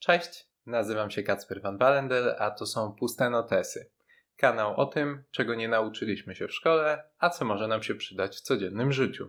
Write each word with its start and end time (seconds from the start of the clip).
Cześć, 0.00 0.48
nazywam 0.66 1.10
się 1.10 1.22
Kacper 1.22 1.62
van 1.62 1.78
Walendel, 1.78 2.34
a 2.38 2.50
to 2.50 2.66
są 2.66 2.92
Puste 2.92 3.30
Notesy. 3.30 3.90
Kanał 4.36 4.76
o 4.76 4.86
tym, 4.86 5.24
czego 5.30 5.54
nie 5.54 5.68
nauczyliśmy 5.68 6.34
się 6.34 6.48
w 6.48 6.54
szkole, 6.54 7.04
a 7.18 7.30
co 7.30 7.44
może 7.44 7.68
nam 7.68 7.82
się 7.82 7.94
przydać 7.94 8.36
w 8.36 8.40
codziennym 8.40 8.92
życiu. 8.92 9.28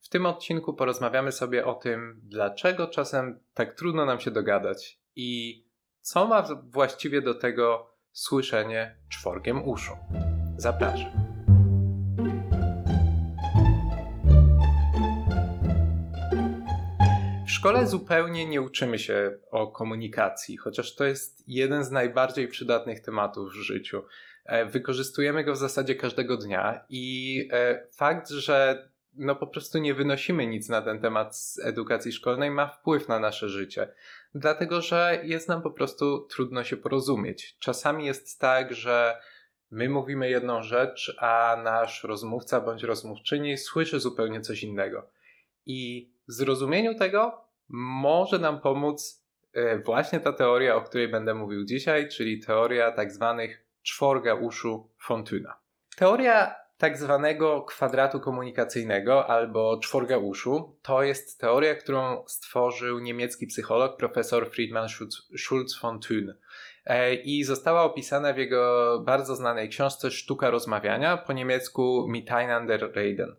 W 0.00 0.08
tym 0.08 0.26
odcinku 0.26 0.74
porozmawiamy 0.74 1.32
sobie 1.32 1.66
o 1.66 1.74
tym, 1.74 2.20
dlaczego 2.24 2.88
czasem 2.88 3.40
tak 3.54 3.74
trudno 3.74 4.04
nam 4.04 4.20
się 4.20 4.30
dogadać 4.30 5.00
i 5.14 5.62
co 6.00 6.26
ma 6.26 6.42
właściwie 6.64 7.22
do 7.22 7.34
tego 7.34 7.94
słyszenie 8.12 8.96
czworgiem 9.08 9.68
uszu. 9.68 9.92
Zapraszam. 10.56 11.25
Szkole 17.56 17.86
zupełnie 17.86 18.46
nie 18.46 18.62
uczymy 18.62 18.98
się 18.98 19.38
o 19.50 19.66
komunikacji, 19.66 20.56
chociaż 20.56 20.94
to 20.94 21.04
jest 21.04 21.44
jeden 21.46 21.84
z 21.84 21.90
najbardziej 21.90 22.48
przydatnych 22.48 23.00
tematów 23.00 23.52
w 23.52 23.54
życiu. 23.54 24.02
E, 24.44 24.66
wykorzystujemy 24.66 25.44
go 25.44 25.52
w 25.52 25.56
zasadzie 25.56 25.94
każdego 25.94 26.36
dnia 26.36 26.84
i 26.88 27.48
e, 27.52 27.86
fakt, 27.92 28.30
że 28.30 28.88
no 29.14 29.36
po 29.36 29.46
prostu 29.46 29.78
nie 29.78 29.94
wynosimy 29.94 30.46
nic 30.46 30.68
na 30.68 30.82
ten 30.82 31.00
temat 31.00 31.36
z 31.36 31.58
edukacji 31.58 32.12
szkolnej 32.12 32.50
ma 32.50 32.68
wpływ 32.68 33.08
na 33.08 33.18
nasze 33.18 33.48
życie. 33.48 33.88
Dlatego, 34.34 34.82
że 34.82 35.20
jest 35.24 35.48
nam 35.48 35.62
po 35.62 35.70
prostu 35.70 36.26
trudno 36.30 36.64
się 36.64 36.76
porozumieć. 36.76 37.56
Czasami 37.58 38.06
jest 38.06 38.40
tak, 38.40 38.74
że 38.74 39.20
my 39.70 39.88
mówimy 39.88 40.30
jedną 40.30 40.62
rzecz, 40.62 41.16
a 41.18 41.60
nasz 41.64 42.04
rozmówca 42.04 42.60
bądź 42.60 42.82
rozmówczyni 42.82 43.58
słyszy 43.58 44.00
zupełnie 44.00 44.40
coś 44.40 44.62
innego. 44.62 45.10
I 45.66 46.10
w 46.28 46.32
zrozumieniu 46.32 46.94
tego 46.94 47.45
może 47.68 48.38
nam 48.38 48.60
pomóc 48.60 49.26
e, 49.52 49.78
właśnie 49.78 50.20
ta 50.20 50.32
teoria, 50.32 50.76
o 50.76 50.82
której 50.82 51.08
będę 51.08 51.34
mówił 51.34 51.64
dzisiaj, 51.64 52.08
czyli 52.08 52.40
teoria 52.40 52.92
tak 52.92 53.12
zwanych 53.12 53.66
czworga 53.82 54.34
uszu 54.34 54.90
Fontuna. 54.98 55.56
Teoria 55.96 56.54
tak 56.78 56.98
zwanego 56.98 57.62
kwadratu 57.62 58.20
komunikacyjnego 58.20 59.26
albo 59.26 59.78
czworga 59.78 60.18
uszu 60.18 60.78
to 60.82 61.02
jest 61.02 61.40
teoria, 61.40 61.74
którą 61.74 62.24
stworzył 62.26 62.98
niemiecki 62.98 63.46
psycholog 63.46 63.96
profesor 63.96 64.50
Friedman 64.50 64.88
Schulz 65.36 65.80
von 65.80 66.00
Thun 66.00 66.34
e, 66.84 67.14
i 67.14 67.44
została 67.44 67.82
opisana 67.82 68.32
w 68.32 68.38
jego 68.38 69.02
bardzo 69.04 69.36
znanej 69.36 69.68
książce 69.68 70.10
Sztuka 70.10 70.50
rozmawiania, 70.50 71.16
po 71.16 71.32
niemiecku 71.32 72.06
Miteinander 72.08 72.92
reden. 72.94 73.36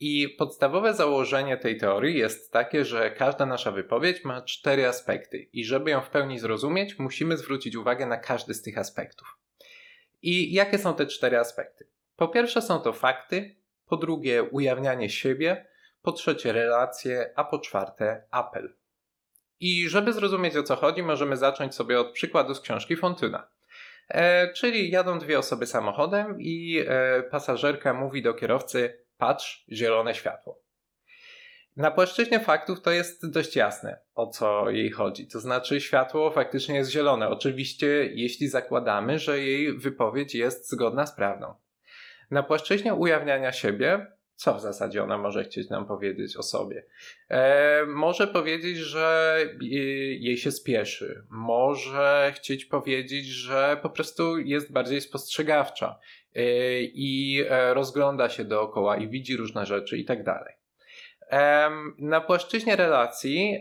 I 0.00 0.28
podstawowe 0.28 0.94
założenie 0.94 1.56
tej 1.56 1.76
teorii 1.76 2.18
jest 2.18 2.52
takie, 2.52 2.84
że 2.84 3.10
każda 3.10 3.46
nasza 3.46 3.72
wypowiedź 3.72 4.24
ma 4.24 4.42
cztery 4.42 4.86
aspekty, 4.86 5.38
i 5.38 5.64
żeby 5.64 5.90
ją 5.90 6.00
w 6.00 6.10
pełni 6.10 6.38
zrozumieć, 6.38 6.98
musimy 6.98 7.36
zwrócić 7.36 7.76
uwagę 7.76 8.06
na 8.06 8.16
każdy 8.16 8.54
z 8.54 8.62
tych 8.62 8.78
aspektów. 8.78 9.38
I 10.22 10.52
jakie 10.52 10.78
są 10.78 10.94
te 10.94 11.06
cztery 11.06 11.38
aspekty? 11.38 11.88
Po 12.16 12.28
pierwsze 12.28 12.62
są 12.62 12.80
to 12.80 12.92
fakty, 12.92 13.56
po 13.86 13.96
drugie 13.96 14.42
ujawnianie 14.42 15.10
siebie, 15.10 15.66
po 16.02 16.12
trzecie 16.12 16.52
relacje, 16.52 17.32
a 17.36 17.44
po 17.44 17.58
czwarte 17.58 18.24
apel. 18.30 18.74
I 19.60 19.88
żeby 19.88 20.12
zrozumieć 20.12 20.56
o 20.56 20.62
co 20.62 20.76
chodzi, 20.76 21.02
możemy 21.02 21.36
zacząć 21.36 21.74
sobie 21.74 22.00
od 22.00 22.12
przykładu 22.12 22.54
z 22.54 22.60
książki 22.60 22.96
Fontyna. 22.96 23.48
E, 24.08 24.52
czyli 24.52 24.90
jadą 24.90 25.18
dwie 25.18 25.38
osoby 25.38 25.66
samochodem 25.66 26.36
i 26.40 26.84
e, 26.86 27.22
pasażerka 27.22 27.94
mówi 27.94 28.22
do 28.22 28.34
kierowcy: 28.34 29.05
patrz, 29.18 29.64
zielone 29.72 30.14
światło. 30.14 30.62
Na 31.76 31.90
płaszczyźnie 31.90 32.40
faktów 32.40 32.82
to 32.82 32.90
jest 32.90 33.30
dość 33.30 33.56
jasne, 33.56 34.00
o 34.14 34.26
co 34.26 34.70
jej 34.70 34.90
chodzi. 34.90 35.28
To 35.28 35.40
znaczy, 35.40 35.80
światło 35.80 36.30
faktycznie 36.30 36.74
jest 36.74 36.90
zielone. 36.90 37.28
Oczywiście, 37.28 37.86
jeśli 38.14 38.48
zakładamy, 38.48 39.18
że 39.18 39.40
jej 39.40 39.78
wypowiedź 39.78 40.34
jest 40.34 40.70
zgodna 40.70 41.06
z 41.06 41.16
prawdą. 41.16 41.54
Na 42.30 42.42
płaszczyźnie 42.42 42.94
ujawniania 42.94 43.52
siebie, 43.52 44.06
co 44.36 44.54
w 44.54 44.60
zasadzie 44.60 45.02
ona 45.02 45.18
może 45.18 45.44
chcieć 45.44 45.70
nam 45.70 45.86
powiedzieć 45.86 46.36
o 46.36 46.42
sobie? 46.42 46.86
E, 47.28 47.86
może 47.86 48.26
powiedzieć, 48.26 48.76
że 48.76 49.38
jej 50.20 50.36
się 50.36 50.52
spieszy. 50.52 51.24
Może 51.30 52.32
chcieć 52.36 52.64
powiedzieć, 52.64 53.26
że 53.26 53.78
po 53.82 53.90
prostu 53.90 54.38
jest 54.38 54.72
bardziej 54.72 55.00
spostrzegawcza 55.00 55.98
Y, 56.36 56.90
i 56.94 57.42
e, 57.48 57.74
rozgląda 57.74 58.28
się 58.28 58.44
dookoła 58.44 58.96
i 58.96 59.08
widzi 59.08 59.36
różne 59.36 59.66
rzeczy 59.66 59.98
i 59.98 60.04
tak 60.04 60.24
dalej. 60.24 60.54
Na 61.98 62.20
płaszczyźnie 62.20 62.76
relacji 62.76 63.60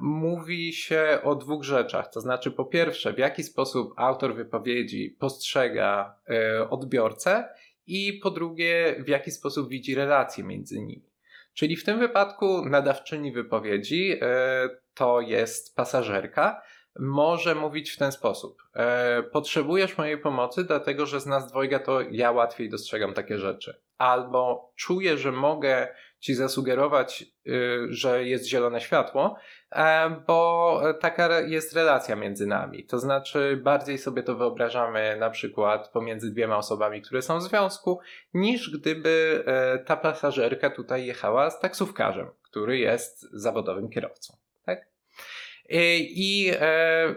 mówi 0.00 0.72
się 0.72 1.18
o 1.22 1.34
dwóch 1.34 1.64
rzeczach. 1.64 2.10
To 2.12 2.20
znaczy, 2.20 2.50
po 2.50 2.64
pierwsze, 2.64 3.12
w 3.12 3.18
jaki 3.18 3.42
sposób 3.42 3.92
autor 3.96 4.34
wypowiedzi 4.34 5.16
postrzega 5.20 6.18
e, 6.30 6.70
odbiorcę, 6.70 7.48
i 7.86 8.20
po 8.22 8.30
drugie, 8.30 8.96
w 9.04 9.08
jaki 9.08 9.30
sposób 9.30 9.68
widzi 9.68 9.94
relacje 9.94 10.44
między 10.44 10.80
nimi. 10.80 11.12
Czyli 11.54 11.76
w 11.76 11.84
tym 11.84 11.98
wypadku 11.98 12.64
nadawczyni 12.64 13.32
wypowiedzi 13.32 14.18
e, 14.20 14.68
to 14.94 15.20
jest 15.20 15.76
pasażerka, 15.76 16.62
może 16.98 17.54
mówić 17.54 17.90
w 17.90 17.98
ten 17.98 18.12
sposób. 18.12 18.62
E, 18.74 19.22
potrzebujesz 19.22 19.98
mojej 19.98 20.18
pomocy, 20.18 20.64
dlatego 20.64 21.06
że 21.06 21.20
z 21.20 21.26
nas 21.26 21.50
dwojga 21.50 21.78
to 21.78 22.00
ja 22.00 22.30
łatwiej 22.32 22.70
dostrzegam 22.70 23.14
takie 23.14 23.38
rzeczy. 23.38 23.80
Albo 23.98 24.72
czuję, 24.76 25.18
że 25.18 25.32
mogę 25.32 25.94
ci 26.22 26.34
zasugerować, 26.34 27.24
y, 27.46 27.86
że 27.88 28.24
jest 28.24 28.46
zielone 28.46 28.80
światło, 28.80 29.36
e, 29.72 30.10
bo 30.26 30.80
taka 31.00 31.40
jest 31.40 31.72
relacja 31.72 32.16
między 32.16 32.46
nami. 32.46 32.84
To 32.86 32.98
znaczy, 32.98 33.60
bardziej 33.62 33.98
sobie 33.98 34.22
to 34.22 34.36
wyobrażamy 34.36 35.16
na 35.20 35.30
przykład 35.30 35.88
pomiędzy 35.88 36.30
dwiema 36.30 36.56
osobami, 36.56 37.02
które 37.02 37.22
są 37.22 37.38
w 37.38 37.42
związku, 37.42 38.00
niż 38.34 38.78
gdyby 38.78 39.44
e, 39.46 39.78
ta 39.78 39.96
pasażerka 39.96 40.70
tutaj 40.70 41.06
jechała 41.06 41.50
z 41.50 41.60
taksówkarzem, 41.60 42.30
który 42.42 42.78
jest 42.78 43.28
zawodowym 43.32 43.88
kierowcą. 43.88 44.36
E, 44.66 45.98
I 45.98 46.52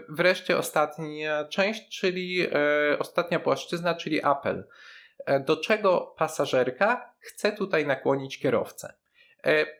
wreszcie 0.08 0.58
ostatnia 0.58 1.44
część, 1.44 2.00
czyli 2.00 2.46
ostatnia 2.98 3.40
płaszczyzna, 3.40 3.94
czyli 3.94 4.22
apel. 4.22 4.64
Do 5.40 5.56
czego 5.56 6.14
pasażerka 6.18 7.12
chce 7.18 7.52
tutaj 7.52 7.86
nakłonić 7.86 8.38
kierowcę? 8.38 8.94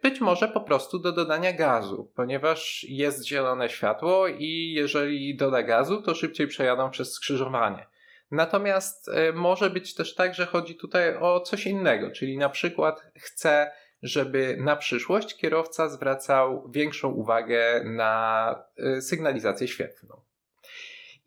Być 0.02 0.20
może 0.20 0.48
po 0.48 0.60
prostu 0.60 0.98
do 0.98 1.12
dodania 1.12 1.52
gazu, 1.52 2.12
ponieważ 2.14 2.86
jest 2.88 3.26
zielone 3.26 3.68
światło 3.68 4.28
i 4.28 4.72
jeżeli 4.72 5.36
doda 5.36 5.62
gazu, 5.62 6.02
to 6.02 6.14
szybciej 6.14 6.46
przejadą 6.46 6.90
przez 6.90 7.12
skrzyżowanie. 7.12 7.86
Natomiast 8.30 9.10
może 9.34 9.70
być 9.70 9.94
też 9.94 10.14
tak, 10.14 10.34
że 10.34 10.46
chodzi 10.46 10.76
tutaj 10.76 11.16
o 11.16 11.40
coś 11.40 11.66
innego, 11.66 12.10
czyli 12.10 12.38
na 12.38 12.48
przykład 12.48 13.10
chce 13.16 13.70
żeby 14.02 14.56
na 14.60 14.76
przyszłość 14.76 15.36
kierowca 15.36 15.88
zwracał 15.88 16.70
większą 16.70 17.08
uwagę 17.08 17.84
na 17.84 18.64
sygnalizację 19.00 19.68
świetlną. 19.68 20.20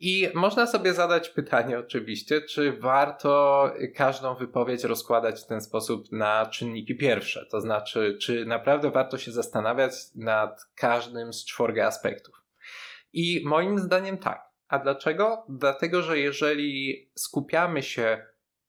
I 0.00 0.28
można 0.34 0.66
sobie 0.66 0.94
zadać 0.94 1.28
pytanie, 1.28 1.78
oczywiście, 1.78 2.42
czy 2.42 2.72
warto 2.72 3.64
każdą 3.94 4.34
wypowiedź 4.34 4.84
rozkładać 4.84 5.40
w 5.40 5.46
ten 5.46 5.60
sposób 5.60 6.12
na 6.12 6.46
czynniki 6.46 6.96
pierwsze. 6.96 7.46
To 7.50 7.60
znaczy, 7.60 8.18
czy 8.20 8.46
naprawdę 8.46 8.90
warto 8.90 9.18
się 9.18 9.32
zastanawiać 9.32 9.92
nad 10.14 10.64
każdym 10.74 11.32
z 11.32 11.44
czworga 11.44 11.86
aspektów. 11.86 12.34
I 13.12 13.42
moim 13.44 13.78
zdaniem 13.78 14.18
tak. 14.18 14.50
A 14.68 14.78
dlaczego? 14.78 15.44
Dlatego, 15.48 16.02
że 16.02 16.18
jeżeli 16.18 17.10
skupiamy 17.14 17.82
się 17.82 18.26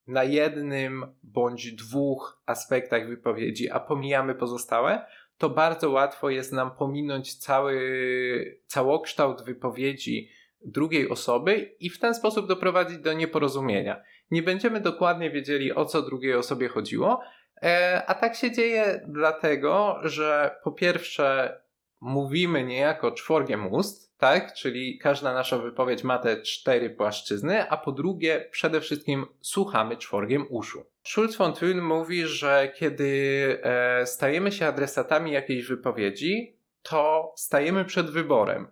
na 0.08 0.24
jednym 0.24 1.16
bądź 1.24 1.72
dwóch 1.72 2.41
aspektach 2.46 3.08
wypowiedzi, 3.08 3.70
a 3.70 3.80
pomijamy 3.80 4.36
pozostałe, 4.36 5.06
to 5.38 5.50
bardzo 5.50 5.90
łatwo 5.90 6.30
jest 6.30 6.52
nam 6.52 6.75
pominąć 6.75 7.36
cały 7.36 8.62
całokształt 8.68 9.44
wypowiedzi 9.44 10.29
drugiej 10.66 11.09
osoby 11.09 11.75
i 11.79 11.90
w 11.90 11.99
ten 11.99 12.16
sposób 12.16 12.47
doprowadzić 12.47 12.97
do 12.97 13.13
nieporozumienia. 13.13 14.03
Nie 14.31 14.43
będziemy 14.43 14.81
dokładnie 14.81 15.31
wiedzieli, 15.31 15.73
o 15.73 15.85
co 15.85 16.02
drugiej 16.02 16.34
osobie 16.34 16.67
chodziło, 16.67 17.22
e, 17.63 18.03
a 18.08 18.13
tak 18.13 18.35
się 18.35 18.52
dzieje 18.52 19.02
dlatego, 19.08 19.99
że 20.03 20.55
po 20.63 20.72
pierwsze 20.72 21.58
mówimy 22.02 22.63
niejako 22.63 23.11
czworgiem 23.11 23.73
ust, 23.73 24.17
tak? 24.17 24.53
Czyli 24.53 24.97
każda 24.97 25.34
nasza 25.34 25.58
wypowiedź 25.58 26.03
ma 26.03 26.17
te 26.17 26.41
cztery 26.41 26.90
płaszczyzny, 26.90 27.69
a 27.69 27.78
po 27.78 27.91
drugie, 27.91 28.49
przede 28.52 28.81
wszystkim 28.81 29.25
słuchamy 29.41 29.97
czworgiem 29.97 30.46
uszu. 30.49 30.85
Schulz 31.03 31.35
von 31.35 31.53
Thun 31.53 31.81
mówi, 31.81 32.25
że 32.25 32.72
kiedy 32.75 33.59
e, 33.64 34.05
stajemy 34.05 34.52
się 34.52 34.67
adresatami 34.67 35.31
jakiejś 35.31 35.66
wypowiedzi, 35.66 36.55
to 36.84 37.34
stajemy 37.35 37.85
przed 37.85 38.09
wyborem, 38.09 38.67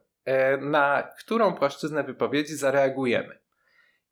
na 0.62 1.10
którą 1.20 1.54
płaszczyznę 1.54 2.04
wypowiedzi 2.04 2.56
zareagujemy. 2.56 3.40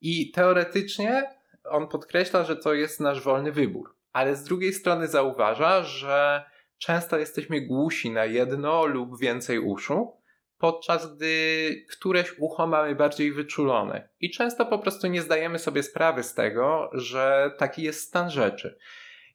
I 0.02 0.31
teoretycznie 0.31 1.24
on 1.64 1.88
podkreśla, 1.88 2.44
że 2.44 2.56
to 2.56 2.74
jest 2.74 3.00
nasz 3.00 3.22
wolny 3.22 3.52
wybór, 3.52 3.96
ale 4.14 4.36
z 4.36 4.44
drugiej 4.44 4.74
strony 4.74 5.08
zauważa, 5.08 5.84
że 5.84 6.46
często 6.78 7.18
jesteśmy 7.18 7.62
głusi 7.62 8.12
na 8.12 8.25
jedno 8.25 8.86
lub 8.86 9.19
więcej 9.19 9.60
uszu, 9.60 10.18
podczas 10.58 11.16
gdy 11.16 11.86
któreś 11.90 12.34
ucho 12.40 12.68
mamy 12.68 12.96
bardziej 12.96 13.31
wyczulone. 13.31 14.10
I 14.19 14.31
często 14.31 14.66
po 14.66 14.80
prostu 14.80 15.08
nie 15.08 15.22
zdajemy 15.22 15.60
sobie 15.60 15.84
sprawy 15.84 16.24
z 16.24 16.34
tego, 16.34 16.90
że 16.94 17.52
taki 17.58 17.84
jest 17.84 18.08
stan 18.08 18.30
rzeczy. 18.30 18.78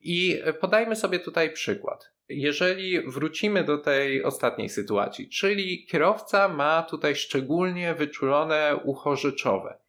I 0.01 0.43
podajmy 0.61 0.97
sobie 0.97 1.19
tutaj 1.19 1.53
przykład. 1.53 2.13
Jeżeli 2.35 3.01
wrócimy 3.01 3.65
do 3.65 3.79
tej 3.79 4.25
ostatniej 4.25 4.69
sytuacji, 4.69 5.29
czyli 5.29 5.87
kierowca 5.87 6.49
ma 6.49 6.83
tutaj 6.83 7.17
szczególnie 7.17 7.95
wyczulone 7.95 8.77
ucho 8.85 9.17
rzeczowe. 9.17 9.83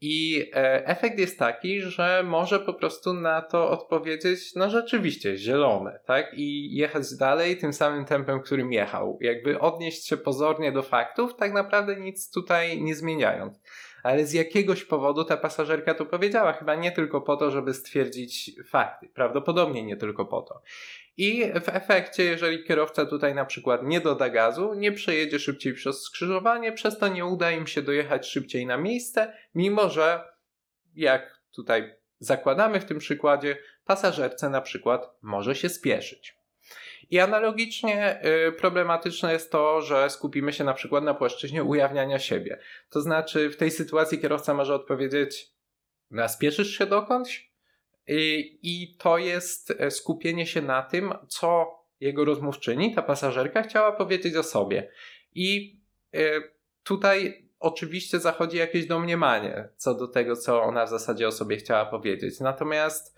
I 0.00 0.46
e, 0.54 0.86
efekt 0.86 1.18
jest 1.18 1.38
taki, 1.38 1.80
że 1.80 2.22
może 2.26 2.60
po 2.60 2.74
prostu 2.74 3.14
na 3.14 3.42
to 3.42 3.70
odpowiedzieć, 3.70 4.54
no 4.54 4.70
rzeczywiście, 4.70 5.36
zielone, 5.36 6.00
tak? 6.06 6.26
I 6.34 6.76
jechać 6.76 7.16
dalej 7.18 7.56
tym 7.56 7.72
samym 7.72 8.04
tempem, 8.04 8.40
którym 8.40 8.72
jechał. 8.72 9.18
Jakby 9.20 9.58
odnieść 9.58 10.06
się 10.06 10.16
pozornie 10.16 10.72
do 10.72 10.82
faktów, 10.82 11.36
tak 11.36 11.52
naprawdę 11.52 11.96
nic 11.96 12.30
tutaj 12.30 12.82
nie 12.82 12.94
zmieniając. 12.94 13.60
Ale 14.02 14.26
z 14.26 14.32
jakiegoś 14.32 14.84
powodu 14.84 15.24
ta 15.24 15.36
pasażerka 15.36 15.94
to 15.94 16.06
powiedziała, 16.06 16.52
chyba 16.52 16.74
nie 16.74 16.92
tylko 16.92 17.20
po 17.20 17.36
to, 17.36 17.50
żeby 17.50 17.74
stwierdzić 17.74 18.50
fakty. 18.68 19.08
Prawdopodobnie 19.08 19.82
nie 19.82 19.96
tylko 19.96 20.24
po 20.24 20.42
to. 20.42 20.62
I 21.16 21.44
w 21.64 21.68
efekcie, 21.68 22.24
jeżeli 22.24 22.64
kierowca 22.64 23.06
tutaj 23.06 23.34
na 23.34 23.44
przykład 23.44 23.82
nie 23.82 24.00
doda 24.00 24.28
gazu, 24.28 24.74
nie 24.74 24.92
przejedzie 24.92 25.38
szybciej 25.38 25.74
przez 25.74 26.02
skrzyżowanie, 26.02 26.72
przez 26.72 26.98
to 26.98 27.08
nie 27.08 27.26
uda 27.26 27.50
im 27.50 27.66
się 27.66 27.82
dojechać 27.82 28.28
szybciej 28.28 28.66
na 28.66 28.76
miejsce, 28.76 29.32
mimo 29.54 29.90
że, 29.90 30.24
jak 30.94 31.40
tutaj 31.54 31.94
zakładamy 32.18 32.80
w 32.80 32.84
tym 32.84 32.98
przykładzie, 32.98 33.56
pasażerce 33.84 34.50
na 34.50 34.60
przykład 34.60 35.10
może 35.22 35.54
się 35.54 35.68
spieszyć. 35.68 36.39
I 37.10 37.18
analogicznie 37.18 38.20
y, 38.48 38.52
problematyczne 38.52 39.32
jest 39.32 39.52
to, 39.52 39.80
że 39.80 40.10
skupimy 40.10 40.52
się 40.52 40.64
na 40.64 40.74
przykład 40.74 41.04
na 41.04 41.14
płaszczyźnie 41.14 41.64
ujawniania 41.64 42.18
siebie. 42.18 42.58
To 42.90 43.00
znaczy, 43.00 43.50
w 43.50 43.56
tej 43.56 43.70
sytuacji 43.70 44.18
kierowca 44.18 44.54
może 44.54 44.74
odpowiedzieć: 44.74 45.46
Na 46.10 46.28
spieszysz 46.28 46.78
się 46.78 46.86
dokądś? 46.86 47.50
I 48.62 48.96
to 48.98 49.18
jest 49.18 49.70
e, 49.70 49.90
skupienie 49.90 50.46
się 50.46 50.62
na 50.62 50.82
tym, 50.82 51.12
co 51.28 51.66
jego 52.00 52.24
rozmówczyni, 52.24 52.94
ta 52.94 53.02
pasażerka, 53.02 53.62
chciała 53.62 53.92
powiedzieć 53.92 54.36
o 54.36 54.42
sobie. 54.42 54.90
I 55.34 55.80
e, 56.14 56.20
tutaj 56.82 57.48
oczywiście 57.58 58.20
zachodzi 58.20 58.56
jakieś 58.56 58.86
domniemanie 58.86 59.68
co 59.76 59.94
do 59.94 60.08
tego, 60.08 60.36
co 60.36 60.62
ona 60.62 60.86
w 60.86 60.90
zasadzie 60.90 61.28
o 61.28 61.32
sobie 61.32 61.56
chciała 61.56 61.86
powiedzieć. 61.86 62.40
Natomiast 62.40 63.16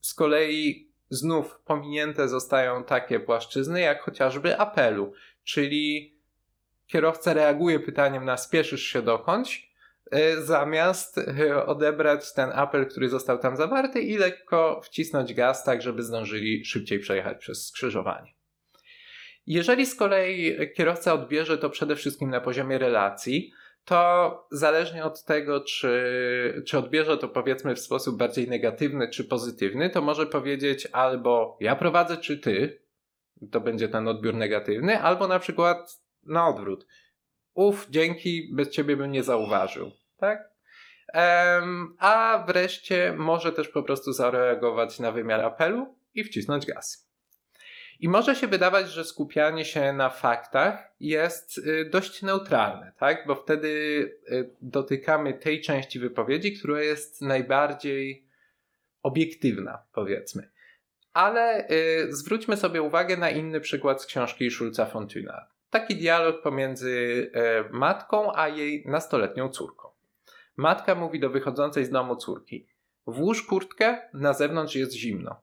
z 0.00 0.14
kolei 0.14 0.91
znów 1.12 1.60
pominięte 1.64 2.28
zostają 2.28 2.84
takie 2.84 3.20
płaszczyzny, 3.20 3.80
jak 3.80 4.02
chociażby 4.02 4.58
apelu, 4.58 5.12
czyli 5.44 6.16
kierowca 6.86 7.34
reaguje 7.34 7.80
pytaniem 7.80 8.24
na 8.24 8.36
spieszysz 8.36 8.82
się 8.82 9.02
dokądś, 9.02 9.72
E, 10.12 10.42
zamiast 10.42 11.18
e, 11.18 11.66
odebrać 11.66 12.32
ten 12.32 12.50
apel, 12.54 12.86
który 12.86 13.08
został 13.08 13.38
tam 13.38 13.56
zawarty 13.56 14.00
i 14.00 14.16
lekko 14.16 14.80
wcisnąć 14.84 15.34
gaz, 15.34 15.64
tak 15.64 15.82
żeby 15.82 16.02
zdążyli 16.02 16.64
szybciej 16.64 16.98
przejechać 16.98 17.38
przez 17.38 17.66
skrzyżowanie. 17.66 18.34
Jeżeli 19.46 19.86
z 19.86 19.94
kolei 19.94 20.56
kierowca 20.76 21.14
odbierze 21.14 21.58
to 21.58 21.70
przede 21.70 21.96
wszystkim 21.96 22.30
na 22.30 22.40
poziomie 22.40 22.78
relacji, 22.78 23.52
to 23.84 24.46
zależnie 24.50 25.04
od 25.04 25.24
tego, 25.24 25.60
czy, 25.60 26.62
czy 26.66 26.78
odbierze 26.78 27.18
to 27.18 27.28
powiedzmy 27.28 27.74
w 27.74 27.80
sposób 27.80 28.16
bardziej 28.16 28.48
negatywny 28.48 29.08
czy 29.08 29.24
pozytywny, 29.24 29.90
to 29.90 30.02
może 30.02 30.26
powiedzieć 30.26 30.88
albo 30.92 31.56
ja 31.60 31.76
prowadzę, 31.76 32.16
czy 32.16 32.38
ty, 32.38 32.82
to 33.50 33.60
będzie 33.60 33.88
ten 33.88 34.08
odbiór 34.08 34.34
negatywny, 34.34 35.00
albo 35.00 35.28
na 35.28 35.38
przykład 35.38 36.00
na 36.26 36.48
odwrót. 36.48 36.86
Uf, 37.54 37.86
dzięki, 37.90 38.50
bez 38.54 38.70
ciebie 38.70 38.96
bym 38.96 39.12
nie 39.12 39.22
zauważył 39.22 39.90
tak? 40.22 40.52
Um, 41.14 41.96
a 41.98 42.44
wreszcie 42.46 43.14
może 43.18 43.52
też 43.52 43.68
po 43.68 43.82
prostu 43.82 44.12
zareagować 44.12 45.00
na 45.00 45.12
wymiar 45.12 45.40
apelu 45.40 45.94
i 46.14 46.24
wcisnąć 46.24 46.66
gaz. 46.66 47.11
I 48.02 48.08
może 48.08 48.34
się 48.34 48.46
wydawać, 48.46 48.90
że 48.90 49.04
skupianie 49.04 49.64
się 49.64 49.92
na 49.92 50.10
faktach 50.10 50.94
jest 51.00 51.58
y, 51.58 51.88
dość 51.90 52.22
neutralne, 52.22 52.92
tak? 52.98 53.26
Bo 53.26 53.34
wtedy 53.34 53.68
y, 54.30 54.50
dotykamy 54.60 55.34
tej 55.34 55.60
części 55.60 55.98
wypowiedzi, 55.98 56.52
która 56.58 56.82
jest 56.82 57.20
najbardziej 57.20 58.26
obiektywna, 59.02 59.82
powiedzmy. 59.92 60.50
Ale 61.12 61.68
y, 61.70 62.14
zwróćmy 62.14 62.56
sobie 62.56 62.82
uwagę 62.82 63.16
na 63.16 63.30
inny 63.30 63.60
przykład 63.60 64.02
z 64.02 64.06
książki 64.06 64.50
Schulza 64.50 64.86
Fontuna. 64.86 65.46
Taki 65.70 65.96
dialog 65.96 66.42
pomiędzy 66.42 67.30
matką 67.70 68.32
a 68.34 68.48
jej 68.48 68.84
nastoletnią 68.86 69.48
córką. 69.48 69.88
Matka 70.56 70.94
mówi 70.94 71.20
do 71.20 71.30
wychodzącej 71.30 71.84
z 71.84 71.90
domu 71.90 72.16
córki: 72.16 72.66
Włóż 73.06 73.42
kurtkę, 73.42 73.98
na 74.14 74.32
zewnątrz 74.32 74.74
jest 74.74 74.92
zimno. 74.92 75.41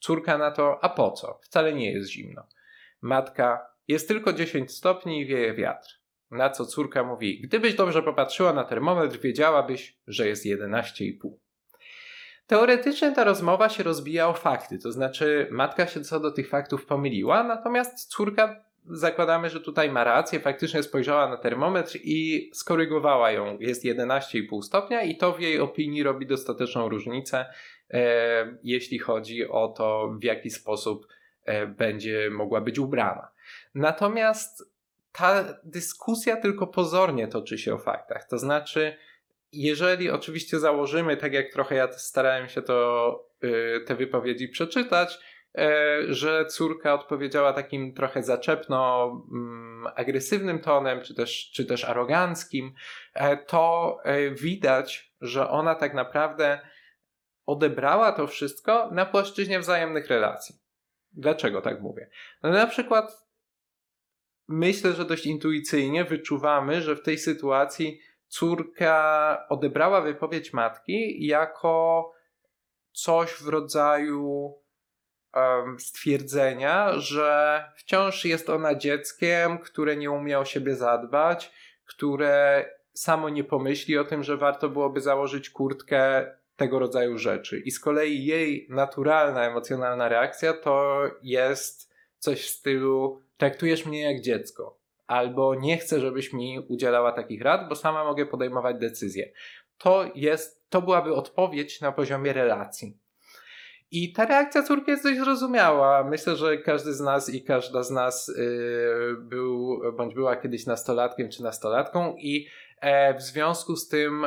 Córka 0.00 0.38
na 0.38 0.50
to: 0.50 0.84
A 0.84 0.88
po 0.88 1.10
co? 1.10 1.38
Wcale 1.42 1.72
nie 1.72 1.92
jest 1.92 2.10
zimno. 2.10 2.46
Matka: 3.00 3.66
Jest 3.88 4.08
tylko 4.08 4.32
10 4.32 4.72
stopni 4.72 5.20
i 5.20 5.26
wieje 5.26 5.54
wiatr. 5.54 5.88
Na 6.30 6.50
co 6.50 6.66
córka 6.66 7.04
mówi: 7.04 7.40
Gdybyś 7.40 7.74
dobrze 7.74 8.02
popatrzyła 8.02 8.52
na 8.52 8.64
termometr, 8.64 9.18
wiedziałabyś, 9.18 9.98
że 10.06 10.28
jest 10.28 10.44
11,5. 10.46 11.30
Teoretycznie 12.46 13.12
ta 13.12 13.24
rozmowa 13.24 13.68
się 13.68 13.82
rozbija 13.82 14.28
o 14.28 14.32
fakty, 14.32 14.78
to 14.78 14.92
znaczy 14.92 15.48
matka 15.50 15.86
się 15.86 16.00
co 16.00 16.20
do 16.20 16.30
tych 16.30 16.48
faktów 16.48 16.86
pomyliła, 16.86 17.42
natomiast 17.42 18.08
córka 18.08 18.64
zakładamy, 18.90 19.50
że 19.50 19.60
tutaj 19.60 19.90
ma 19.90 20.04
rację, 20.04 20.40
faktycznie 20.40 20.82
spojrzała 20.82 21.28
na 21.28 21.36
termometr 21.36 21.98
i 22.04 22.50
skorygowała 22.54 23.30
ją. 23.30 23.58
Jest 23.60 23.84
11,5 23.84 24.62
stopnia 24.62 25.02
i 25.02 25.16
to 25.16 25.32
w 25.32 25.40
jej 25.40 25.60
opinii 25.60 26.02
robi 26.02 26.26
dostateczną 26.26 26.88
różnicę, 26.88 27.46
jeśli 28.62 28.98
chodzi 28.98 29.48
o 29.48 29.68
to, 29.68 30.16
w 30.20 30.24
jaki 30.24 30.50
sposób 30.50 31.06
e, 31.44 31.66
będzie 31.66 32.30
mogła 32.30 32.60
być 32.60 32.78
ubrana. 32.78 33.28
Natomiast 33.74 34.72
ta 35.12 35.44
dyskusja 35.64 36.36
tylko 36.36 36.66
pozornie 36.66 37.28
toczy 37.28 37.58
się 37.58 37.74
o 37.74 37.78
faktach. 37.78 38.28
To 38.28 38.38
znaczy, 38.38 38.96
jeżeli 39.52 40.10
oczywiście 40.10 40.58
założymy, 40.58 41.16
tak 41.16 41.32
jak 41.32 41.52
trochę 41.52 41.74
ja 41.74 41.92
starałem 41.92 42.48
się 42.48 42.62
to, 42.62 43.28
y, 43.44 43.84
te 43.86 43.94
wypowiedzi 43.94 44.48
przeczytać, 44.48 45.18
E, 45.58 45.98
że 46.08 46.46
córka 46.46 46.94
odpowiedziała 46.94 47.52
takim 47.52 47.94
trochę 47.94 48.22
zaczepno 48.22 49.10
mm, 49.32 49.86
agresywnym 49.96 50.58
tonem, 50.58 51.02
czy 51.02 51.14
też, 51.14 51.50
czy 51.54 51.64
też 51.64 51.84
aroganckim, 51.84 52.74
e, 53.14 53.36
to 53.36 53.96
e, 54.04 54.30
widać, 54.30 55.12
że 55.20 55.48
ona 55.48 55.74
tak 55.74 55.94
naprawdę 55.94 56.60
odebrała 57.48 58.12
to 58.12 58.26
wszystko 58.26 58.90
na 58.90 59.06
płaszczyźnie 59.06 59.60
wzajemnych 59.60 60.06
relacji. 60.06 60.54
Dlaczego 61.12 61.62
tak 61.62 61.80
mówię? 61.80 62.10
No 62.42 62.50
na 62.50 62.66
przykład 62.66 63.26
myślę, 64.48 64.92
że 64.92 65.04
dość 65.04 65.26
intuicyjnie 65.26 66.04
wyczuwamy, 66.04 66.82
że 66.82 66.96
w 66.96 67.02
tej 67.02 67.18
sytuacji 67.18 68.00
córka 68.26 69.46
odebrała 69.48 70.00
wypowiedź 70.00 70.52
matki 70.52 71.26
jako 71.26 72.12
coś 72.92 73.30
w 73.30 73.48
rodzaju 73.48 74.54
stwierdzenia, 75.78 76.92
że 76.98 77.64
wciąż 77.76 78.24
jest 78.24 78.50
ona 78.50 78.74
dzieckiem, 78.74 79.58
które 79.58 79.96
nie 79.96 80.10
umie 80.10 80.38
o 80.38 80.44
siebie 80.44 80.76
zadbać, 80.76 81.52
które 81.84 82.64
samo 82.94 83.28
nie 83.28 83.44
pomyśli 83.44 83.98
o 83.98 84.04
tym, 84.04 84.22
że 84.22 84.36
warto 84.36 84.68
byłoby 84.68 85.00
założyć 85.00 85.50
kurtkę, 85.50 86.32
tego 86.58 86.78
rodzaju 86.78 87.18
rzeczy. 87.18 87.58
I 87.58 87.70
z 87.70 87.80
kolei 87.80 88.24
jej 88.24 88.66
naturalna, 88.70 89.46
emocjonalna 89.46 90.08
reakcja 90.08 90.52
to 90.52 91.02
jest 91.22 91.94
coś 92.18 92.40
w 92.42 92.50
stylu: 92.50 93.22
traktujesz 93.36 93.86
mnie 93.86 94.02
jak 94.12 94.20
dziecko, 94.20 94.78
albo 95.06 95.54
nie 95.54 95.78
chcę, 95.78 96.00
żebyś 96.00 96.32
mi 96.32 96.66
udzielała 96.68 97.12
takich 97.12 97.42
rad, 97.42 97.68
bo 97.68 97.74
sama 97.74 98.04
mogę 98.04 98.26
podejmować 98.26 98.78
decyzje. 98.78 99.32
To 99.78 100.10
jest, 100.14 100.70
to 100.70 100.82
byłaby 100.82 101.14
odpowiedź 101.14 101.80
na 101.80 101.92
poziomie 101.92 102.32
relacji. 102.32 102.98
I 103.90 104.12
ta 104.12 104.26
reakcja 104.26 104.62
córki 104.62 104.90
jest 104.90 105.02
dość 105.02 105.18
zrozumiała. 105.18 106.04
Myślę, 106.04 106.36
że 106.36 106.58
każdy 106.58 106.94
z 106.94 107.00
nas 107.00 107.34
i 107.34 107.42
każda 107.42 107.82
z 107.82 107.90
nas 107.90 108.28
yy, 108.28 109.16
był 109.20 109.80
bądź 109.96 110.14
była 110.14 110.36
kiedyś 110.36 110.66
nastolatkiem 110.66 111.30
czy 111.30 111.42
nastolatką, 111.42 112.16
i 112.16 112.46
e, 112.80 113.14
w 113.14 113.22
związku 113.22 113.76
z 113.76 113.88
tym 113.88 114.26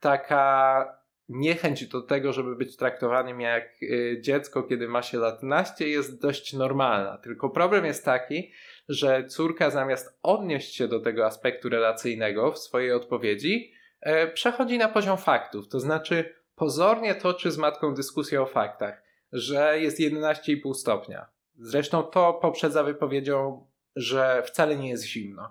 taka 0.00 0.98
niechęć 1.28 1.86
do 1.86 2.02
tego, 2.02 2.32
żeby 2.32 2.56
być 2.56 2.76
traktowanym 2.76 3.40
jak 3.40 3.82
y, 3.82 4.18
dziecko, 4.20 4.62
kiedy 4.62 4.88
ma 4.88 5.02
się 5.02 5.18
lat 5.18 5.42
naście, 5.42 5.88
jest 5.88 6.22
dość 6.22 6.52
normalna. 6.52 7.18
Tylko 7.18 7.50
problem 7.50 7.84
jest 7.84 8.04
taki, 8.04 8.52
że 8.88 9.24
córka 9.24 9.70
zamiast 9.70 10.18
odnieść 10.22 10.74
się 10.74 10.88
do 10.88 11.00
tego 11.00 11.26
aspektu 11.26 11.68
relacyjnego 11.68 12.52
w 12.52 12.58
swojej 12.58 12.92
odpowiedzi, 12.92 13.72
e, 14.00 14.28
przechodzi 14.28 14.78
na 14.78 14.88
poziom 14.88 15.18
faktów. 15.18 15.68
To 15.68 15.80
znaczy, 15.80 16.34
pozornie 16.54 17.14
toczy 17.14 17.50
z 17.50 17.58
matką 17.58 17.94
dyskusję 17.94 18.42
o 18.42 18.46
faktach, 18.46 19.02
że 19.32 19.80
jest 19.80 20.00
11,5 20.00 20.74
stopnia. 20.74 21.26
Zresztą 21.58 22.02
to 22.02 22.34
poprzedza 22.34 22.82
wypowiedzią 22.82 23.66
że 23.98 24.42
wcale 24.42 24.76
nie 24.76 24.88
jest 24.88 25.04
zimno. 25.04 25.50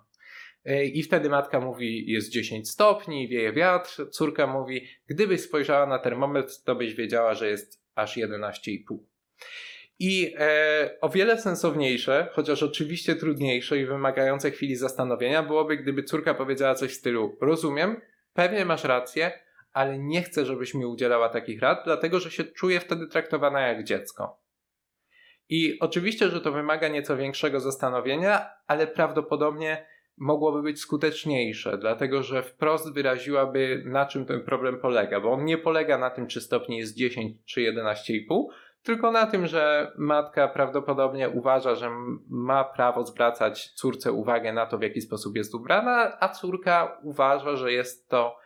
E, 0.67 0.85
I 0.85 1.03
wtedy 1.03 1.29
matka 1.29 1.59
mówi, 1.59 2.11
jest 2.11 2.29
10 2.29 2.69
stopni, 2.69 3.27
wieje 3.27 3.53
wiatr. 3.53 4.09
Córka 4.09 4.47
mówi, 4.47 4.87
gdybyś 5.07 5.41
spojrzała 5.41 5.85
na 5.85 5.99
termometr, 5.99 6.53
to 6.65 6.75
byś 6.75 6.93
wiedziała, 6.93 7.33
że 7.33 7.47
jest 7.47 7.83
aż 7.95 8.17
11,5. 8.17 8.97
I 9.99 10.33
e, 10.37 10.97
o 11.01 11.09
wiele 11.09 11.41
sensowniejsze, 11.41 12.29
chociaż 12.31 12.63
oczywiście 12.63 13.15
trudniejsze 13.15 13.79
i 13.79 13.85
wymagające 13.85 14.51
chwili 14.51 14.75
zastanowienia, 14.75 15.43
byłoby, 15.43 15.77
gdyby 15.77 16.03
córka 16.03 16.33
powiedziała 16.33 16.75
coś 16.75 16.91
w 16.91 16.97
stylu: 16.97 17.37
Rozumiem, 17.41 18.01
pewnie 18.33 18.65
masz 18.65 18.83
rację, 18.83 19.31
ale 19.73 19.99
nie 19.99 20.21
chcę, 20.21 20.45
żebyś 20.45 20.73
mi 20.73 20.85
udzielała 20.85 21.29
takich 21.29 21.61
rad, 21.61 21.81
dlatego 21.85 22.19
że 22.19 22.31
się 22.31 22.43
czuję 22.43 22.79
wtedy 22.79 23.07
traktowana 23.07 23.61
jak 23.61 23.83
dziecko. 23.83 24.41
I 25.49 25.79
oczywiście, 25.79 26.29
że 26.29 26.41
to 26.41 26.51
wymaga 26.51 26.87
nieco 26.87 27.17
większego 27.17 27.59
zastanowienia, 27.59 28.49
ale 28.67 28.87
prawdopodobnie 28.87 29.85
mogłoby 30.17 30.61
być 30.61 30.79
skuteczniejsze, 30.79 31.77
dlatego 31.77 32.23
że 32.23 32.43
wprost 32.43 32.93
wyraziłaby, 32.93 33.83
na 33.85 34.05
czym 34.05 34.25
ten 34.25 34.41
problem 34.41 34.79
polega, 34.79 35.19
bo 35.19 35.31
on 35.31 35.45
nie 35.45 35.57
polega 35.57 35.97
na 35.97 36.09
tym, 36.09 36.27
czy 36.27 36.41
stopni 36.41 36.77
jest 36.77 36.95
10 36.95 37.37
czy 37.45 37.61
11,5, 37.61 38.45
tylko 38.83 39.11
na 39.11 39.25
tym, 39.25 39.47
że 39.47 39.91
matka 39.97 40.47
prawdopodobnie 40.47 41.29
uważa, 41.29 41.75
że 41.75 41.89
ma 42.29 42.63
prawo 42.63 43.05
zwracać 43.05 43.73
córce 43.73 44.11
uwagę 44.11 44.53
na 44.53 44.65
to, 44.65 44.77
w 44.77 44.81
jaki 44.81 45.01
sposób 45.01 45.35
jest 45.35 45.55
ubrana, 45.55 46.17
a 46.19 46.29
córka 46.29 46.99
uważa, 47.03 47.55
że 47.55 47.71
jest 47.71 48.09
to 48.09 48.37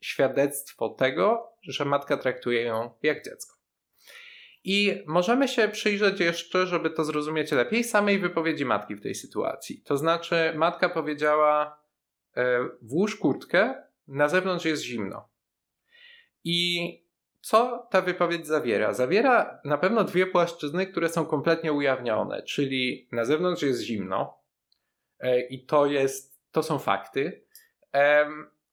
świadectwo 0.00 0.88
tego, 0.88 1.52
że 1.62 1.84
matka 1.84 2.16
traktuje 2.16 2.62
ją 2.62 2.90
jak 3.02 3.24
dziecko. 3.24 3.57
I 4.64 5.02
możemy 5.06 5.48
się 5.48 5.68
przyjrzeć 5.68 6.20
jeszcze, 6.20 6.66
żeby 6.66 6.90
to 6.90 7.04
zrozumieć 7.04 7.52
lepiej, 7.52 7.84
samej 7.84 8.18
wypowiedzi 8.18 8.64
matki 8.64 8.94
w 8.94 9.02
tej 9.02 9.14
sytuacji. 9.14 9.82
To 9.82 9.96
znaczy, 9.96 10.52
matka 10.56 10.88
powiedziała: 10.88 11.82
e, 12.36 12.68
Włóż 12.82 13.16
kurtkę, 13.16 13.82
na 14.08 14.28
zewnątrz 14.28 14.64
jest 14.64 14.82
zimno. 14.82 15.28
I 16.44 16.92
co 17.40 17.86
ta 17.90 18.02
wypowiedź 18.02 18.46
zawiera? 18.46 18.92
Zawiera 18.92 19.60
na 19.64 19.78
pewno 19.78 20.04
dwie 20.04 20.26
płaszczyzny, 20.26 20.86
które 20.86 21.08
są 21.08 21.26
kompletnie 21.26 21.72
ujawnione, 21.72 22.42
czyli 22.42 23.08
na 23.12 23.24
zewnątrz 23.24 23.62
jest 23.62 23.82
zimno 23.82 24.38
e, 25.18 25.40
i 25.40 25.66
to, 25.66 25.86
jest, 25.86 26.40
to 26.52 26.62
są 26.62 26.78
fakty, 26.78 27.48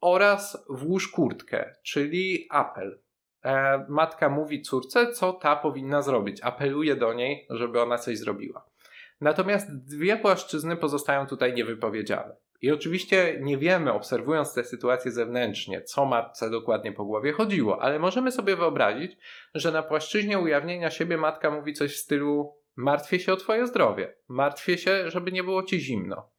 oraz 0.01 0.65
włóż 0.69 1.07
kurtkę, 1.07 1.75
czyli 1.83 2.47
apel. 2.49 2.99
E, 3.45 3.85
matka 3.89 4.29
mówi 4.29 4.61
córce, 4.61 5.11
co 5.11 5.33
ta 5.33 5.55
powinna 5.55 6.01
zrobić. 6.01 6.41
Apeluje 6.43 6.95
do 6.95 7.13
niej, 7.13 7.47
żeby 7.49 7.81
ona 7.81 7.97
coś 7.97 8.17
zrobiła. 8.17 8.65
Natomiast 9.21 9.85
dwie 9.85 10.17
płaszczyzny 10.17 10.77
pozostają 10.77 11.27
tutaj 11.27 11.53
niewypowiedziane. 11.53 12.35
I 12.61 12.71
oczywiście 12.71 13.37
nie 13.41 13.57
wiemy, 13.57 13.93
obserwując 13.93 14.53
tę 14.53 14.63
sytuację 14.63 15.11
zewnętrznie, 15.11 15.81
co 15.81 16.05
matce 16.05 16.49
dokładnie 16.49 16.91
po 16.91 17.05
głowie 17.05 17.31
chodziło, 17.31 17.81
ale 17.81 17.99
możemy 17.99 18.31
sobie 18.31 18.55
wyobrazić, 18.55 19.17
że 19.55 19.71
na 19.71 19.83
płaszczyźnie 19.83 20.39
ujawnienia 20.39 20.89
siebie 20.89 21.17
matka 21.17 21.51
mówi 21.51 21.73
coś 21.73 21.93
w 21.93 21.99
stylu: 21.99 22.55
Martwię 22.75 23.19
się 23.19 23.33
o 23.33 23.37
Twoje 23.37 23.67
zdrowie, 23.67 24.15
martwię 24.27 24.77
się, 24.77 25.11
żeby 25.11 25.31
nie 25.31 25.43
było 25.43 25.63
Ci 25.63 25.79
zimno. 25.79 26.34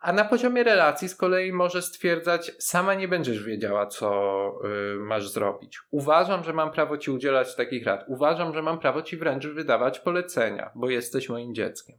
A 0.00 0.12
na 0.12 0.24
poziomie 0.24 0.64
relacji 0.64 1.08
z 1.08 1.16
kolei 1.16 1.52
może 1.52 1.82
stwierdzać, 1.82 2.52
sama 2.58 2.94
nie 2.94 3.08
będziesz 3.08 3.44
wiedziała, 3.44 3.86
co 3.86 4.52
y, 4.94 4.98
masz 4.98 5.28
zrobić. 5.28 5.78
Uważam, 5.90 6.44
że 6.44 6.52
mam 6.52 6.70
prawo 6.70 6.98
ci 6.98 7.10
udzielać 7.10 7.56
takich 7.56 7.86
rad. 7.86 8.04
Uważam, 8.08 8.54
że 8.54 8.62
mam 8.62 8.78
prawo 8.78 9.02
ci 9.02 9.16
wręcz 9.16 9.46
wydawać 9.46 10.00
polecenia, 10.00 10.70
bo 10.74 10.90
jesteś 10.90 11.28
moim 11.28 11.54
dzieckiem. 11.54 11.98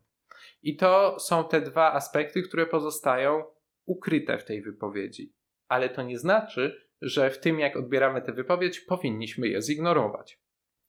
I 0.61 0.75
to 0.75 1.19
są 1.19 1.47
te 1.47 1.61
dwa 1.61 1.93
aspekty, 1.93 2.43
które 2.43 2.65
pozostają 2.65 3.43
ukryte 3.85 4.37
w 4.37 4.45
tej 4.45 4.61
wypowiedzi. 4.61 5.33
Ale 5.67 5.89
to 5.89 6.03
nie 6.03 6.17
znaczy, 6.17 6.89
że 7.01 7.29
w 7.29 7.39
tym, 7.39 7.59
jak 7.59 7.77
odbieramy 7.77 8.21
tę 8.21 8.33
wypowiedź, 8.33 8.79
powinniśmy 8.79 9.47
je 9.47 9.61
zignorować. 9.61 10.39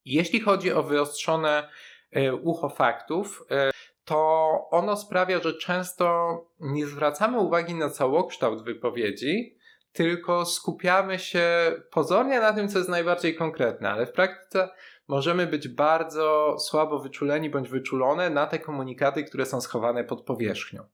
Jeśli 0.05 0.41
chodzi 0.41 0.73
o 0.73 0.83
wyostrzone 0.83 1.69
y, 2.17 2.35
ucho 2.35 2.69
faktów, 2.69 3.45
y, 3.69 3.80
to 4.11 4.69
ono 4.71 4.97
sprawia, 4.97 5.41
że 5.41 5.55
często 5.55 6.35
nie 6.61 6.87
zwracamy 6.87 7.39
uwagi 7.39 7.75
na 7.75 7.91
całokształt 7.91 8.65
wypowiedzi, 8.65 9.57
tylko 9.93 10.47
skupiamy 10.47 11.19
się 11.19 11.47
pozornie 11.91 12.41
na 12.41 12.53
tym, 12.53 12.69
co 12.69 12.79
jest 12.79 12.91
najbardziej 12.91 13.35
konkretne, 13.35 13.91
ale 13.91 14.07
w 14.07 14.13
praktyce 14.13 14.69
możemy 15.09 15.47
być 15.47 15.69
bardzo 15.69 16.57
słabo 16.59 16.99
wyczuleni 16.99 17.51
bądź 17.51 17.69
wyczulone 17.69 18.31
na 18.31 18.47
te 18.47 18.59
komunikaty, 18.59 19.25
które 19.25 19.47
są 19.47 19.61
schowane 19.61 20.05
pod 20.05 20.23
powierzchnią. 20.23 20.85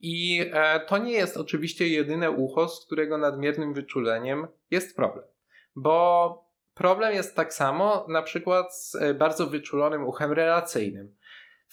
I 0.00 0.46
e, 0.52 0.80
to 0.80 0.98
nie 0.98 1.12
jest 1.12 1.36
oczywiście 1.36 1.88
jedyne 1.88 2.30
ucho, 2.30 2.68
z 2.68 2.86
którego 2.86 3.18
nadmiernym 3.18 3.74
wyczuleniem 3.74 4.46
jest 4.70 4.96
problem, 4.96 5.24
bo 5.76 6.46
problem 6.74 7.14
jest 7.14 7.36
tak 7.36 7.54
samo 7.54 8.06
na 8.08 8.22
przykład 8.22 8.74
z 8.74 8.94
e, 8.94 9.14
bardzo 9.14 9.46
wyczulonym 9.46 10.04
uchem 10.04 10.32
relacyjnym. 10.32 11.16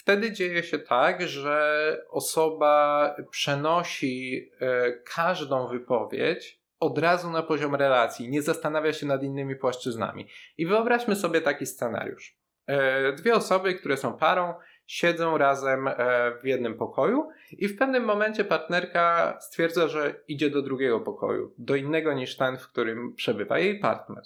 Wtedy 0.03 0.31
dzieje 0.31 0.63
się 0.63 0.79
tak, 0.79 1.21
że 1.21 1.97
osoba 2.09 3.15
przenosi 3.31 4.49
e, 4.59 4.91
każdą 4.91 5.67
wypowiedź 5.67 6.59
od 6.79 6.97
razu 6.97 7.31
na 7.31 7.43
poziom 7.43 7.75
relacji, 7.75 8.29
nie 8.29 8.41
zastanawia 8.41 8.93
się 8.93 9.05
nad 9.05 9.23
innymi 9.23 9.55
płaszczyznami. 9.55 10.27
I 10.57 10.65
wyobraźmy 10.65 11.15
sobie 11.15 11.41
taki 11.41 11.65
scenariusz. 11.65 12.37
E, 12.67 13.13
dwie 13.13 13.35
osoby, 13.35 13.73
które 13.73 13.97
są 13.97 14.13
parą, 14.13 14.53
siedzą 14.85 15.37
razem 15.37 15.87
e, 15.87 15.93
w 16.41 16.45
jednym 16.45 16.77
pokoju 16.77 17.29
i 17.51 17.67
w 17.67 17.77
pewnym 17.77 18.03
momencie 18.03 18.45
partnerka 18.45 19.37
stwierdza, 19.41 19.87
że 19.87 20.15
idzie 20.27 20.49
do 20.49 20.61
drugiego 20.61 20.99
pokoju, 20.99 21.53
do 21.57 21.75
innego 21.75 22.13
niż 22.13 22.37
ten, 22.37 22.57
w 22.57 22.67
którym 22.67 23.13
przebywa 23.15 23.59
jej 23.59 23.79
partner. 23.79 24.23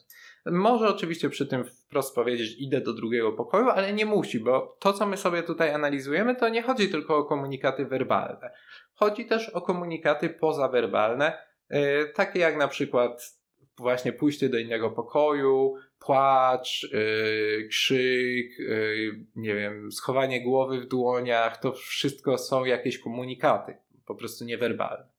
Może 0.51 0.87
oczywiście 0.87 1.29
przy 1.29 1.47
tym 1.47 1.65
wprost 1.65 2.15
powiedzieć, 2.15 2.55
idę 2.59 2.81
do 2.81 2.93
drugiego 2.93 3.31
pokoju, 3.31 3.69
ale 3.69 3.93
nie 3.93 4.05
musi, 4.05 4.39
bo 4.39 4.77
to, 4.79 4.93
co 4.93 5.05
my 5.05 5.17
sobie 5.17 5.43
tutaj 5.43 5.73
analizujemy, 5.73 6.35
to 6.35 6.49
nie 6.49 6.61
chodzi 6.61 6.89
tylko 6.89 7.17
o 7.17 7.25
komunikaty 7.25 7.85
werbalne. 7.85 8.51
Chodzi 8.93 9.25
też 9.25 9.49
o 9.49 9.61
komunikaty 9.61 10.29
pozawerbalne, 10.29 11.37
yy, 11.69 12.11
takie 12.15 12.39
jak 12.39 12.57
na 12.57 12.67
przykład 12.67 13.37
właśnie 13.77 14.13
pójście 14.13 14.49
do 14.49 14.57
innego 14.57 14.91
pokoju, 14.91 15.75
płacz, 15.99 16.83
yy, 16.93 17.67
krzyk, 17.69 18.59
yy, 18.59 19.25
nie 19.35 19.55
wiem, 19.55 19.91
schowanie 19.91 20.43
głowy 20.43 20.81
w 20.81 20.87
dłoniach, 20.87 21.57
to 21.57 21.71
wszystko 21.73 22.37
są 22.37 22.65
jakieś 22.65 22.99
komunikaty, 22.99 23.77
po 24.05 24.15
prostu 24.15 24.45
niewerbalne. 24.45 25.16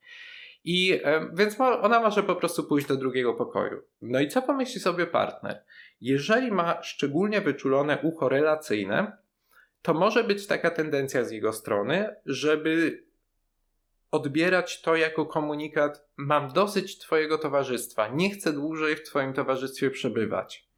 I 0.65 1.01
więc 1.35 1.61
ona 1.61 2.01
może 2.01 2.23
po 2.23 2.37
prostu 2.37 2.65
pójść 2.65 2.87
do 2.87 2.97
drugiego 2.97 3.35
pokoju. 3.35 3.83
No 4.03 4.21
i 4.21 4.29
co 4.29 4.43
pomyśli 4.43 4.81
sobie 4.81 5.07
partner? 5.07 5.65
Jeżeli 6.01 6.51
ma 6.51 6.83
szczególnie 6.83 7.41
wyczulone 7.41 7.99
ucho 8.03 8.29
relacyjne, 8.29 9.17
to 9.83 9.95
może 9.95 10.25
być 10.25 10.47
taka 10.47 10.71
tendencja 10.71 11.25
z 11.25 11.31
jego 11.31 11.53
strony, 11.53 12.15
żeby 12.27 13.05
odbierać 14.11 14.83
to 14.83 14.97
jako 14.97 15.27
komunikat: 15.27 16.09
Mam 16.17 16.53
dosyć 16.53 16.99
Twojego 16.99 17.39
towarzystwa, 17.39 18.09
nie 18.09 18.31
chcę 18.31 18.53
dłużej 18.53 18.97
w 18.97 19.03
Twoim 19.03 19.33
towarzystwie 19.33 19.91
przebywać. 19.91 20.69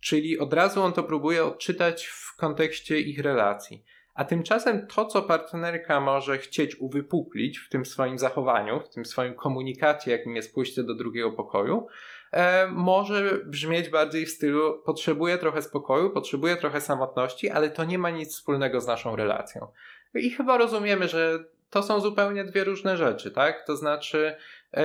Czyli 0.00 0.38
od 0.38 0.52
razu 0.52 0.82
on 0.82 0.92
to 0.92 1.02
próbuje 1.02 1.44
odczytać 1.44 2.06
w 2.06 2.36
kontekście 2.36 3.00
ich 3.00 3.18
relacji. 3.18 3.84
A 4.20 4.24
tymczasem 4.24 4.86
to, 4.86 5.06
co 5.06 5.22
partnerka 5.22 6.00
może 6.00 6.38
chcieć 6.38 6.76
uwypuklić 6.76 7.58
w 7.58 7.68
tym 7.68 7.86
swoim 7.86 8.18
zachowaniu, 8.18 8.80
w 8.80 8.88
tym 8.88 9.04
swoim 9.04 9.34
komunikacie, 9.34 10.10
jakim 10.10 10.36
jest 10.36 10.54
pójście 10.54 10.82
do 10.82 10.94
drugiego 10.94 11.32
pokoju, 11.32 11.86
e, 12.32 12.66
może 12.66 13.38
brzmieć 13.44 13.88
bardziej 13.88 14.26
w 14.26 14.30
stylu: 14.30 14.82
potrzebuję 14.86 15.38
trochę 15.38 15.62
spokoju, 15.62 16.10
potrzebuję 16.10 16.56
trochę 16.56 16.80
samotności, 16.80 17.50
ale 17.50 17.70
to 17.70 17.84
nie 17.84 17.98
ma 17.98 18.10
nic 18.10 18.32
wspólnego 18.32 18.80
z 18.80 18.86
naszą 18.86 19.16
relacją. 19.16 19.66
I 20.14 20.30
chyba 20.30 20.58
rozumiemy, 20.58 21.08
że 21.08 21.44
to 21.70 21.82
są 21.82 22.00
zupełnie 22.00 22.44
dwie 22.44 22.64
różne 22.64 22.96
rzeczy, 22.96 23.30
tak? 23.30 23.66
To 23.66 23.76
znaczy, 23.76 24.36
e, 24.72 24.82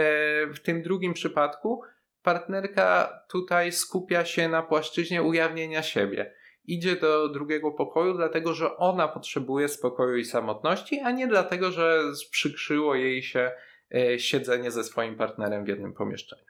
w 0.48 0.60
tym 0.60 0.82
drugim 0.82 1.14
przypadku 1.14 1.82
partnerka 2.24 3.20
tutaj 3.30 3.72
skupia 3.72 4.26
się 4.26 4.50
na 4.50 4.62
płaszczyźnie 4.64 5.24
ujawnienia 5.24 5.84
siebie 5.84 6.34
idzie 6.68 6.96
do 6.96 7.30
drugiego 7.30 7.72
pokoju, 7.72 8.14
dlatego 8.14 8.54
że 8.54 8.78
ona 8.78 9.08
potrzebuje 9.08 9.68
spokoju 9.68 10.18
i 10.18 10.26
samotności, 10.26 11.00
a 11.00 11.12
nie 11.12 11.28
dlatego, 11.28 11.72
że 11.72 12.04
przykrzyło 12.32 12.96
jej 12.96 13.24
się 13.24 13.52
e, 13.96 14.20
siedzenie 14.20 14.72
ze 14.72 14.84
swoim 14.84 15.16
partnerem 15.16 15.66
w 15.66 15.68
jednym 15.68 15.94
pomieszczeniu. 15.94 16.46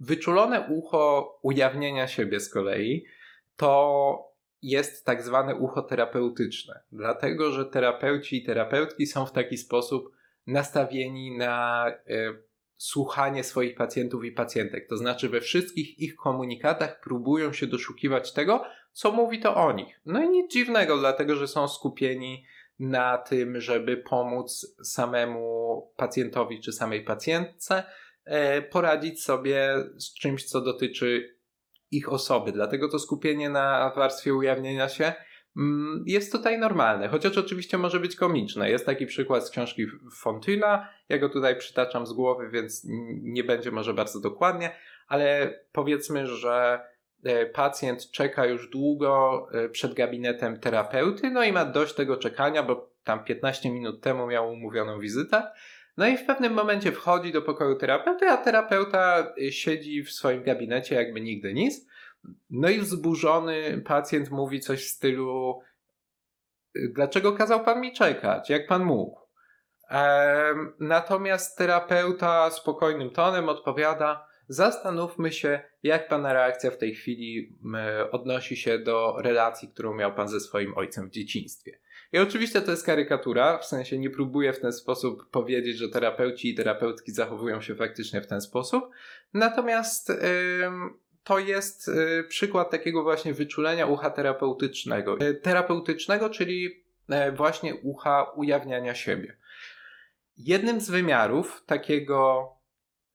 Wyczulone 0.00 0.68
ucho 0.70 1.38
ujawnienia 1.42 2.08
siebie 2.08 2.40
z 2.40 2.50
kolei 2.50 3.04
to 3.56 4.36
jest 4.62 5.06
tak 5.06 5.22
zwane 5.22 5.54
ucho 5.54 5.82
terapeutyczne, 5.82 6.80
dlatego 6.92 7.52
że 7.52 7.64
terapeuci 7.64 8.36
i 8.36 8.44
terapeutki 8.44 9.06
są 9.06 9.26
w 9.26 9.32
taki 9.32 9.58
sposób 9.58 10.12
nastawieni 10.46 11.36
na 11.36 11.86
e, 11.88 12.34
słuchanie 12.76 13.44
swoich 13.44 13.74
pacjentów 13.74 14.24
i 14.24 14.32
pacjentek. 14.32 14.88
To 14.88 14.96
znaczy, 14.96 15.28
we 15.28 15.40
wszystkich 15.40 15.98
ich 15.98 16.16
komunikatach 16.16 17.00
próbują 17.00 17.52
się 17.52 17.66
doszukiwać 17.66 18.32
tego, 18.32 18.64
co 18.96 19.12
mówi 19.12 19.40
to 19.40 19.54
o 19.54 19.72
nich. 19.72 20.00
No 20.06 20.22
i 20.22 20.28
nic 20.28 20.52
dziwnego, 20.52 20.98
dlatego 20.98 21.36
że 21.36 21.48
są 21.48 21.68
skupieni 21.68 22.44
na 22.78 23.18
tym, 23.18 23.60
żeby 23.60 23.96
pomóc 23.96 24.76
samemu 24.82 25.82
pacjentowi 25.96 26.60
czy 26.60 26.72
samej 26.72 27.04
pacjentce 27.04 27.82
e, 28.24 28.62
poradzić 28.62 29.22
sobie 29.22 29.74
z 29.96 30.14
czymś, 30.14 30.44
co 30.44 30.60
dotyczy 30.60 31.36
ich 31.90 32.12
osoby. 32.12 32.52
Dlatego 32.52 32.88
to 32.88 32.98
skupienie 32.98 33.50
na 33.50 33.92
warstwie 33.96 34.34
ujawnienia 34.34 34.88
się 34.88 35.12
mm, 35.56 36.04
jest 36.06 36.32
tutaj 36.32 36.58
normalne, 36.58 37.08
chociaż 37.08 37.38
oczywiście 37.38 37.78
może 37.78 38.00
być 38.00 38.16
komiczne. 38.16 38.70
Jest 38.70 38.86
taki 38.86 39.06
przykład 39.06 39.46
z 39.46 39.50
książki 39.50 39.86
Fontyna. 40.16 40.88
Ja 41.08 41.18
go 41.18 41.28
tutaj 41.28 41.56
przytaczam 41.56 42.06
z 42.06 42.12
głowy, 42.12 42.50
więc 42.50 42.86
nie 43.22 43.44
będzie 43.44 43.70
może 43.70 43.94
bardzo 43.94 44.20
dokładnie, 44.20 44.70
ale 45.08 45.58
powiedzmy, 45.72 46.26
że 46.26 46.80
pacjent 47.52 48.10
czeka 48.10 48.46
już 48.46 48.70
długo 48.70 49.46
e, 49.52 49.68
przed 49.68 49.94
gabinetem 49.94 50.60
terapeuty, 50.60 51.30
no 51.30 51.44
i 51.44 51.52
ma 51.52 51.64
dość 51.64 51.94
tego 51.94 52.16
czekania, 52.16 52.62
bo 52.62 52.90
tam 53.04 53.24
15 53.24 53.70
minut 53.70 54.02
temu 54.02 54.26
miał 54.26 54.52
umówioną 54.52 54.98
wizytę. 54.98 55.42
No 55.96 56.06
i 56.06 56.16
w 56.16 56.26
pewnym 56.26 56.52
momencie 56.52 56.92
wchodzi 56.92 57.32
do 57.32 57.42
pokoju 57.42 57.76
terapeuty, 57.76 58.28
a 58.28 58.36
terapeuta 58.36 59.34
e, 59.46 59.52
siedzi 59.52 60.02
w 60.02 60.12
swoim 60.12 60.42
gabinecie, 60.42 60.94
jakby 60.94 61.20
nigdy 61.20 61.54
nic. 61.54 61.86
No 62.50 62.68
i 62.68 62.78
wzburzony 62.78 63.82
pacjent 63.86 64.30
mówi 64.30 64.60
coś 64.60 64.84
w 64.84 64.90
stylu: 64.90 65.60
Dlaczego 66.74 67.32
kazał 67.32 67.64
pan 67.64 67.80
mi 67.80 67.92
czekać? 67.92 68.50
Jak 68.50 68.66
pan 68.66 68.84
mógł? 68.84 69.26
Natomiast 70.80 71.58
terapeuta 71.58 72.50
spokojnym 72.50 73.10
tonem 73.10 73.48
odpowiada: 73.48 74.25
Zastanówmy 74.48 75.32
się, 75.32 75.60
jak 75.82 76.08
Pana 76.08 76.32
reakcja 76.32 76.70
w 76.70 76.78
tej 76.78 76.94
chwili 76.94 77.58
odnosi 78.10 78.56
się 78.56 78.78
do 78.78 79.16
relacji, 79.18 79.68
którą 79.68 79.94
miał 79.94 80.14
Pan 80.14 80.28
ze 80.28 80.40
swoim 80.40 80.78
ojcem 80.78 81.08
w 81.08 81.10
dzieciństwie. 81.10 81.78
I 82.12 82.18
oczywiście 82.18 82.60
to 82.60 82.70
jest 82.70 82.86
karykatura, 82.86 83.58
w 83.58 83.64
sensie 83.64 83.98
nie 83.98 84.10
próbuję 84.10 84.52
w 84.52 84.60
ten 84.60 84.72
sposób 84.72 85.30
powiedzieć, 85.30 85.76
że 85.76 85.88
terapeuci 85.88 86.50
i 86.50 86.54
terapeutki 86.54 87.12
zachowują 87.12 87.60
się 87.60 87.74
faktycznie 87.74 88.20
w 88.20 88.26
ten 88.26 88.40
sposób. 88.40 88.90
Natomiast 89.34 90.08
yy, 90.08 90.16
to 91.24 91.38
jest 91.38 91.88
yy, 91.88 92.24
przykład 92.28 92.70
takiego 92.70 93.02
właśnie 93.02 93.34
wyczulenia 93.34 93.86
ucha 93.86 94.10
terapeutycznego. 94.10 95.16
Yy, 95.20 95.34
terapeutycznego, 95.34 96.30
czyli 96.30 96.84
e, 97.08 97.32
właśnie 97.32 97.74
ucha 97.74 98.22
ujawniania 98.36 98.94
siebie. 98.94 99.36
Jednym 100.36 100.80
z 100.80 100.90
wymiarów 100.90 101.62
takiego 101.66 102.48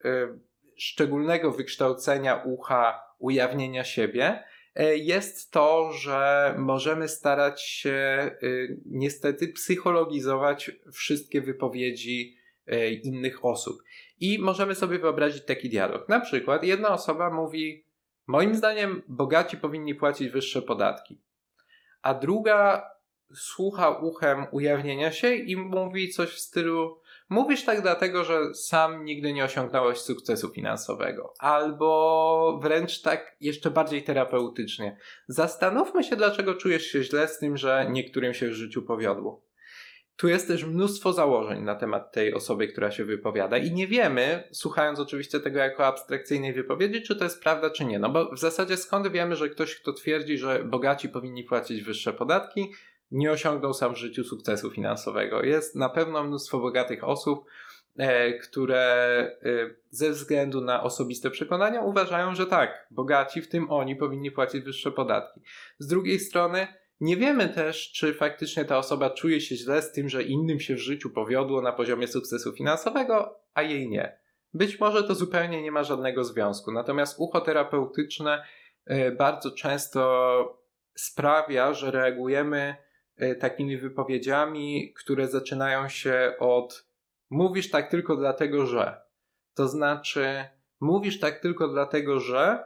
y, 0.05 0.39
szczególnego 0.81 1.51
wykształcenia 1.51 2.35
ucha, 2.45 3.03
ujawnienia 3.19 3.83
siebie, 3.83 4.43
e, 4.75 4.97
jest 4.97 5.51
to, 5.51 5.91
że 5.93 6.55
możemy 6.57 7.07
starać 7.07 7.63
się 7.63 8.31
y, 8.43 8.79
niestety 8.85 9.47
psychologizować 9.47 10.71
wszystkie 10.93 11.41
wypowiedzi 11.41 12.38
e, 12.67 12.91
innych 12.91 13.45
osób. 13.45 13.77
I 14.19 14.39
możemy 14.39 14.75
sobie 14.75 15.00
wyobrazić 15.00 15.45
taki 15.45 15.69
dialog. 15.69 16.09
Na 16.09 16.19
przykład 16.19 16.63
jedna 16.63 16.89
osoba 16.89 17.29
mówi: 17.29 17.85
Moim 18.27 18.55
zdaniem, 18.55 19.01
bogaci 19.07 19.57
powinni 19.57 19.95
płacić 19.95 20.29
wyższe 20.29 20.61
podatki. 20.61 21.21
A 22.01 22.13
druga 22.13 22.89
słucha 23.35 23.89
uchem 23.89 24.45
ujawnienia 24.51 25.11
się 25.11 25.35
i 25.35 25.55
mówi 25.55 26.09
coś 26.09 26.29
w 26.29 26.39
stylu: 26.39 27.00
Mówisz 27.31 27.65
tak 27.65 27.81
dlatego, 27.81 28.23
że 28.23 28.55
sam 28.55 29.05
nigdy 29.05 29.33
nie 29.33 29.43
osiągnąłeś 29.43 29.97
sukcesu 29.97 30.50
finansowego, 30.50 31.33
albo 31.39 32.59
wręcz 32.63 33.01
tak 33.01 33.35
jeszcze 33.41 33.71
bardziej 33.71 34.03
terapeutycznie. 34.03 34.97
Zastanówmy 35.27 36.03
się, 36.03 36.15
dlaczego 36.15 36.53
czujesz 36.53 36.85
się 36.85 37.03
źle 37.03 37.27
z 37.27 37.39
tym, 37.39 37.57
że 37.57 37.88
niektórym 37.89 38.33
się 38.33 38.47
w 38.47 38.53
życiu 38.53 38.81
powiodło. 38.81 39.45
Tu 40.15 40.27
jest 40.27 40.47
też 40.47 40.63
mnóstwo 40.63 41.13
założeń 41.13 41.63
na 41.63 41.75
temat 41.75 42.11
tej 42.11 42.33
osoby, 42.33 42.67
która 42.67 42.91
się 42.91 43.05
wypowiada, 43.05 43.57
i 43.57 43.71
nie 43.71 43.88
wiemy, 43.88 44.50
słuchając 44.51 45.00
oczywiście 45.00 45.39
tego 45.39 45.59
jako 45.59 45.85
abstrakcyjnej 45.85 46.53
wypowiedzi, 46.53 47.01
czy 47.01 47.15
to 47.15 47.24
jest 47.24 47.44
prawda, 47.44 47.70
czy 47.70 47.85
nie. 47.85 48.00
No 48.00 48.09
bo 48.09 48.35
w 48.35 48.39
zasadzie 48.39 48.77
skąd 48.77 49.07
wiemy, 49.07 49.35
że 49.35 49.50
ktoś, 49.50 49.75
kto 49.75 49.94
twierdzi, 49.94 50.37
że 50.37 50.63
bogaci 50.63 51.09
powinni 51.09 51.44
płacić 51.44 51.81
wyższe 51.81 52.13
podatki, 52.13 52.72
nie 53.11 53.31
osiągnął 53.31 53.74
sam 53.74 53.93
w 53.93 53.97
życiu 53.97 54.24
sukcesu 54.24 54.71
finansowego. 54.71 55.43
Jest 55.43 55.75
na 55.75 55.89
pewno 55.89 56.24
mnóstwo 56.24 56.59
bogatych 56.59 57.03
osób, 57.03 57.45
e, 57.97 58.33
które 58.33 58.81
e, 59.43 59.69
ze 59.89 60.09
względu 60.11 60.61
na 60.61 60.83
osobiste 60.83 61.29
przekonania 61.29 61.81
uważają, 61.81 62.35
że 62.35 62.45
tak, 62.47 62.87
bogaci, 62.91 63.41
w 63.41 63.50
tym 63.50 63.71
oni, 63.71 63.95
powinni 63.95 64.31
płacić 64.31 64.63
wyższe 64.63 64.91
podatki. 64.91 65.41
Z 65.79 65.87
drugiej 65.87 66.19
strony, 66.19 66.67
nie 67.00 67.17
wiemy 67.17 67.50
też, 67.50 67.91
czy 67.91 68.13
faktycznie 68.13 68.65
ta 68.65 68.77
osoba 68.77 69.09
czuje 69.09 69.41
się 69.41 69.55
źle 69.55 69.81
z 69.81 69.91
tym, 69.91 70.09
że 70.09 70.24
innym 70.24 70.59
się 70.59 70.75
w 70.75 70.79
życiu 70.79 71.09
powiodło 71.09 71.61
na 71.61 71.71
poziomie 71.71 72.07
sukcesu 72.07 72.53
finansowego, 72.53 73.39
a 73.53 73.61
jej 73.61 73.89
nie. 73.89 74.17
Być 74.53 74.79
może 74.79 75.03
to 75.03 75.15
zupełnie 75.15 75.61
nie 75.61 75.71
ma 75.71 75.83
żadnego 75.83 76.24
związku. 76.24 76.71
Natomiast 76.71 77.15
ucho 77.19 77.41
terapeutyczne 77.41 78.43
e, 78.85 79.11
bardzo 79.11 79.51
często 79.51 80.61
sprawia, 80.95 81.74
że 81.74 81.91
reagujemy 81.91 82.75
takimi 83.40 83.77
wypowiedziami, 83.77 84.94
które 84.94 85.27
zaczynają 85.27 85.90
się 85.90 86.34
od 86.40 86.92
mówisz 87.31 87.70
tak 87.70 87.92
tylko 87.92 88.16
dlatego, 88.16 88.66
że. 88.66 89.01
To 89.53 89.68
znaczy, 89.68 90.46
mówisz 90.79 91.20
tak 91.20 91.40
tylko 91.40 91.68
dlatego, 91.68 92.20
że 92.20 92.64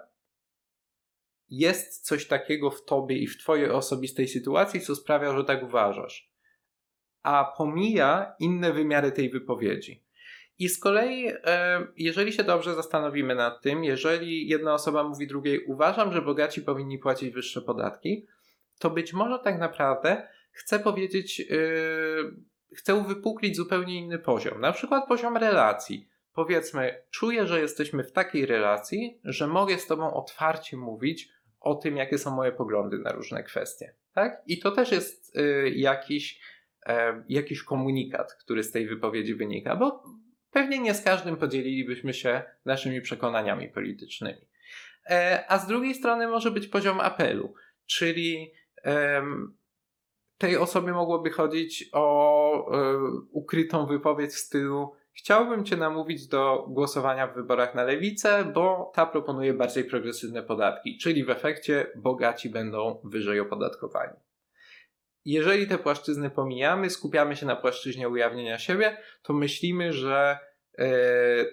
jest 1.49 2.05
coś 2.05 2.27
takiego 2.27 2.71
w 2.71 2.85
tobie 2.85 3.17
i 3.17 3.27
w 3.27 3.37
twojej 3.37 3.69
osobistej 3.69 4.27
sytuacji, 4.27 4.81
co 4.81 4.95
sprawia, 4.95 5.37
że 5.37 5.43
tak 5.43 5.63
uważasz. 5.63 6.31
A 7.23 7.53
pomija 7.57 8.35
inne 8.39 8.73
wymiary 8.73 9.11
tej 9.11 9.29
wypowiedzi. 9.29 10.05
I 10.59 10.69
z 10.69 10.79
kolei, 10.79 11.27
e, 11.27 11.87
jeżeli 11.97 12.33
się 12.33 12.43
dobrze 12.43 12.75
zastanowimy 12.75 13.35
nad 13.35 13.61
tym, 13.61 13.83
jeżeli 13.83 14.47
jedna 14.47 14.73
osoba 14.73 15.03
mówi 15.03 15.27
drugiej, 15.27 15.65
uważam, 15.65 16.13
że 16.13 16.21
bogaci 16.21 16.61
powinni 16.61 16.97
płacić 16.97 17.33
wyższe 17.33 17.61
podatki, 17.61 18.27
to 18.79 18.89
być 18.89 19.13
może 19.13 19.39
tak 19.39 19.59
naprawdę 19.59 20.27
chcę 20.55 20.79
powiedzieć, 20.79 21.39
yy, 21.39 22.35
chcę 22.75 22.95
uwypuklić 22.95 23.55
zupełnie 23.55 23.99
inny 23.99 24.19
poziom. 24.19 24.61
Na 24.61 24.71
przykład 24.71 25.07
poziom 25.07 25.37
relacji. 25.37 26.09
Powiedzmy, 26.33 27.03
czuję, 27.11 27.47
że 27.47 27.61
jesteśmy 27.61 28.03
w 28.03 28.11
takiej 28.11 28.45
relacji, 28.45 29.19
że 29.23 29.47
mogę 29.47 29.77
z 29.77 29.87
Tobą 29.87 30.13
otwarcie 30.13 30.77
mówić 30.77 31.29
o 31.59 31.75
tym, 31.75 31.97
jakie 31.97 32.17
są 32.17 32.35
moje 32.35 32.51
poglądy 32.51 32.99
na 32.99 33.11
różne 33.11 33.43
kwestie. 33.43 33.95
Tak? 34.13 34.41
I 34.47 34.59
to 34.59 34.71
też 34.71 34.91
jest 34.91 35.35
yy, 35.35 35.69
jakiś, 35.69 36.41
yy, 36.87 36.93
jakiś 37.29 37.63
komunikat, 37.63 38.33
który 38.33 38.63
z 38.63 38.71
tej 38.71 38.87
wypowiedzi 38.87 39.35
wynika, 39.35 39.75
bo 39.75 40.03
pewnie 40.51 40.79
nie 40.79 40.93
z 40.93 41.01
każdym 41.01 41.37
podzielilibyśmy 41.37 42.13
się 42.13 42.43
naszymi 42.65 43.01
przekonaniami 43.01 43.69
politycznymi. 43.69 44.47
E, 45.09 45.43
a 45.47 45.59
z 45.59 45.67
drugiej 45.67 45.95
strony 45.95 46.27
może 46.27 46.51
być 46.51 46.67
poziom 46.67 46.99
apelu, 46.99 47.53
czyli 47.85 48.51
tej 50.37 50.57
osobie 50.57 50.91
mogłoby 50.91 51.29
chodzić 51.29 51.89
o 51.93 52.75
y, 52.75 52.97
ukrytą 53.31 53.85
wypowiedź 53.85 54.31
w 54.31 54.39
stylu 54.39 54.91
chciałbym 55.15 55.65
cię 55.65 55.77
namówić 55.77 56.27
do 56.27 56.65
głosowania 56.69 57.27
w 57.27 57.35
wyborach 57.35 57.75
na 57.75 57.83
lewicę, 57.83 58.51
bo 58.53 58.91
ta 58.95 59.05
proponuje 59.05 59.53
bardziej 59.53 59.83
progresywne 59.83 60.43
podatki, 60.43 60.97
czyli 60.97 61.23
w 61.23 61.29
efekcie 61.29 61.87
bogaci 61.95 62.49
będą 62.49 63.01
wyżej 63.03 63.39
opodatkowani. 63.39 64.13
Jeżeli 65.25 65.67
te 65.67 65.77
płaszczyzny 65.77 66.29
pomijamy, 66.29 66.89
skupiamy 66.89 67.35
się 67.35 67.45
na 67.45 67.55
płaszczyźnie 67.55 68.09
ujawnienia 68.09 68.57
siebie, 68.57 68.97
to 69.23 69.33
myślimy, 69.33 69.93
że 69.93 70.37
yy, 70.77 70.85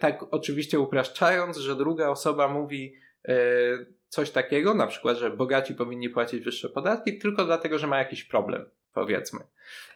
tak 0.00 0.24
oczywiście 0.30 0.80
upraszczając, 0.80 1.56
że 1.56 1.76
druga 1.76 2.08
osoba 2.08 2.48
mówi 2.48 2.94
yy, 3.28 3.94
coś 4.12 4.30
takiego, 4.30 4.74
na 4.74 4.86
przykład, 4.86 5.16
że 5.16 5.30
bogaci 5.30 5.74
powinni 5.74 6.08
płacić 6.08 6.44
wyższe 6.44 6.68
podatki 6.68 7.18
tylko 7.18 7.44
dlatego, 7.44 7.78
że 7.78 7.86
ma 7.86 7.98
jakiś 7.98 8.24
problem, 8.24 8.70
powiedzmy. 8.94 9.40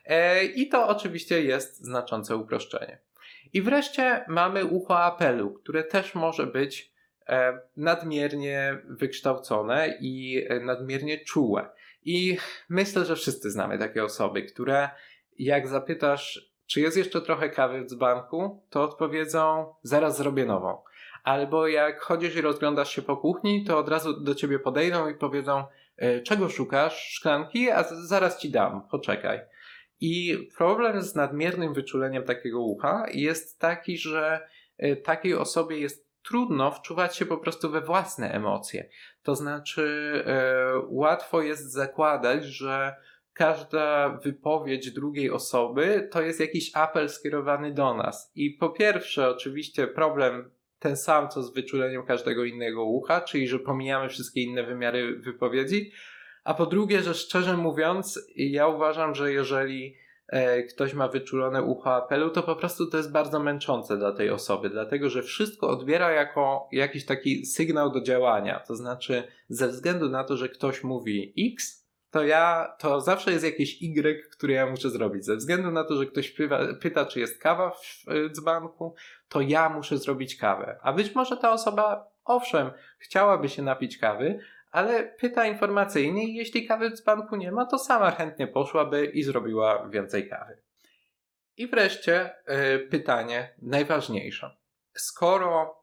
E, 0.05 0.45
I 0.45 0.69
to 0.69 0.89
oczywiście 0.89 1.43
jest 1.43 1.85
znaczące 1.85 2.37
uproszczenie. 2.37 2.99
I 3.53 3.63
wreszcie 3.63 4.25
mamy 4.29 4.65
ucho 4.65 4.99
apelu, 4.99 5.51
które 5.51 5.85
też 5.85 6.15
może 6.15 6.47
być 6.47 6.93
e, 7.29 7.61
nadmiernie 7.77 8.79
wykształcone 8.85 9.95
i 10.01 10.45
e, 10.49 10.61
nadmiernie 10.61 11.25
czułe. 11.25 11.69
I 12.05 12.37
myślę, 12.69 13.05
że 13.05 13.17
wszyscy 13.17 13.51
znamy 13.51 13.79
takie 13.79 14.05
osoby, 14.05 14.43
które 14.43 14.91
jak 15.39 15.69
zapytasz, 15.69 16.51
czy 16.67 16.81
jest 16.81 16.97
jeszcze 16.97 17.21
trochę 17.21 17.51
kawy 17.51 17.83
w 17.83 17.87
dzbanku, 17.87 18.63
to 18.71 18.83
odpowiedzą, 18.83 19.75
zaraz 19.83 20.17
zrobię 20.17 20.45
nową. 20.45 20.83
Albo 21.27 21.69
jak 21.69 22.01
chodzisz 22.01 22.37
i 22.37 22.41
rozglądasz 22.41 22.91
się 22.91 23.03
po 23.03 23.17
kuchni, 23.17 23.65
to 23.65 23.79
od 23.79 23.89
razu 23.89 24.21
do 24.21 24.35
ciebie 24.35 24.59
podejdą 24.59 25.09
i 25.09 25.15
powiedzą, 25.15 25.65
e, 25.97 26.21
czego 26.21 26.49
szukasz? 26.49 27.09
Szklanki? 27.09 27.71
A 27.71 27.83
zaraz 27.83 28.39
ci 28.39 28.51
dam, 28.51 28.89
poczekaj. 28.91 29.41
I 30.01 30.39
problem 30.57 31.03
z 31.03 31.15
nadmiernym 31.15 31.75
wyczuleniem 31.75 32.25
takiego 32.25 32.61
ucha 32.61 33.07
jest 33.13 33.61
taki, 33.61 33.99
że 33.99 34.49
e, 34.79 34.97
takiej 34.97 35.35
osobie 35.35 35.79
jest 35.79 36.07
trudno 36.23 36.71
wczuwać 36.71 37.17
się 37.17 37.27
po 37.27 37.39
prostu 37.39 37.71
we 37.71 37.81
własne 37.81 38.33
emocje. 38.33 38.89
To 39.23 39.35
znaczy, 39.35 40.13
e, 40.27 40.73
łatwo 40.89 41.43
jest 41.43 41.73
zakładać, 41.73 42.45
że 42.45 42.95
każda 43.33 44.09
wypowiedź 44.09 44.91
drugiej 44.91 45.31
osoby 45.31 46.09
to 46.13 46.23
jest 46.23 46.41
jakiś 46.41 46.71
apel 46.75 47.09
skierowany 47.09 47.75
do 47.75 47.95
nas. 47.95 48.33
I 48.35 48.51
po 48.51 48.71
pierwsze, 48.71 49.29
oczywiście 49.29 49.87
problem 49.87 50.56
ten 50.79 50.97
sam, 50.97 51.29
co 51.29 51.43
z 51.43 51.55
wyczuleniem 51.55 52.07
każdego 52.07 52.45
innego 52.45 52.85
ucha, 52.85 53.21
czyli 53.21 53.49
że 53.49 53.59
pomijamy 53.59 54.09
wszystkie 54.09 54.43
inne 54.43 54.63
wymiary 54.63 55.17
wypowiedzi. 55.17 55.93
A 56.45 56.55
po 56.55 56.67
drugie, 56.67 57.03
że 57.03 57.15
szczerze 57.15 57.57
mówiąc, 57.57 58.21
ja 58.37 58.69
uważam, 58.69 59.15
że 59.15 59.33
jeżeli 59.33 59.97
e, 60.29 60.63
ktoś 60.63 60.95
ma 60.95 61.09
wyczulone 61.09 61.63
ucho 61.63 61.95
apelu, 61.95 62.31
to 62.31 62.43
po 62.43 62.57
prostu 62.57 62.91
to 62.91 62.97
jest 62.97 63.13
bardzo 63.13 63.41
męczące 63.41 63.97
dla 63.97 64.13
tej 64.13 64.31
osoby, 64.31 64.71
dlatego 64.71 65.11
że 65.11 65.23
wszystko 65.23 65.69
odbiera 65.69 66.11
jako 66.11 66.69
jakiś 66.73 67.05
taki 67.05 67.47
sygnał 67.47 67.91
do 67.91 68.01
działania. 68.01 68.61
To 68.61 68.77
znaczy, 68.77 69.23
ze 69.49 69.69
względu 69.69 70.09
na 70.09 70.25
to, 70.25 70.37
że 70.37 70.49
ktoś 70.49 70.85
mówi 70.85 71.35
X, 71.55 71.86
to 72.17 72.25
ja, 72.25 72.77
to 72.79 73.01
zawsze 73.01 73.33
jest 73.33 73.45
jakieś 73.45 73.83
Y, 73.83 74.29
które 74.31 74.55
ja 74.55 74.67
muszę 74.67 74.91
zrobić. 74.91 75.25
Ze 75.25 75.37
względu 75.37 75.71
na 75.71 75.85
to, 75.85 75.97
że 75.97 76.07
ktoś 76.07 76.31
pyta, 76.31 76.59
pyta 76.81 77.07
czy 77.07 77.21
jest 77.21 77.43
kawa 77.43 77.71
w 77.71 78.05
dzbanku, 78.33 78.95
to 79.29 79.41
ja 79.41 79.69
muszę 79.69 79.99
zrobić 79.99 80.37
kawę. 80.37 80.79
A 80.83 80.93
być 80.93 81.15
może 81.15 81.37
ta 81.37 81.53
osoba, 81.53 82.11
owszem, 82.25 82.71
chciałaby 82.99 83.49
się 83.49 83.63
napić 83.63 83.99
kawy, 83.99 84.39
ale 84.71 85.05
pyta 85.05 85.47
informacyjnie 85.47 86.25
i 86.25 86.35
jeśli 86.35 86.67
kawy 86.67 86.91
w 86.91 86.95
dzbanku 86.95 87.37
nie 87.37 87.53
ma, 87.53 87.67
to 87.67 87.79
sama 87.79 88.11
chętnie 88.11 88.47
poszłaby 88.47 89.07
i 89.07 89.23
zrobiła 89.23 89.89
więcej 89.89 90.29
kawy. 90.29 90.63
I 91.57 91.67
wreszcie 91.67 92.31
yy, 92.49 92.79
pytanie 92.79 93.55
najważniejsze. 93.63 94.57
Skoro 94.95 95.83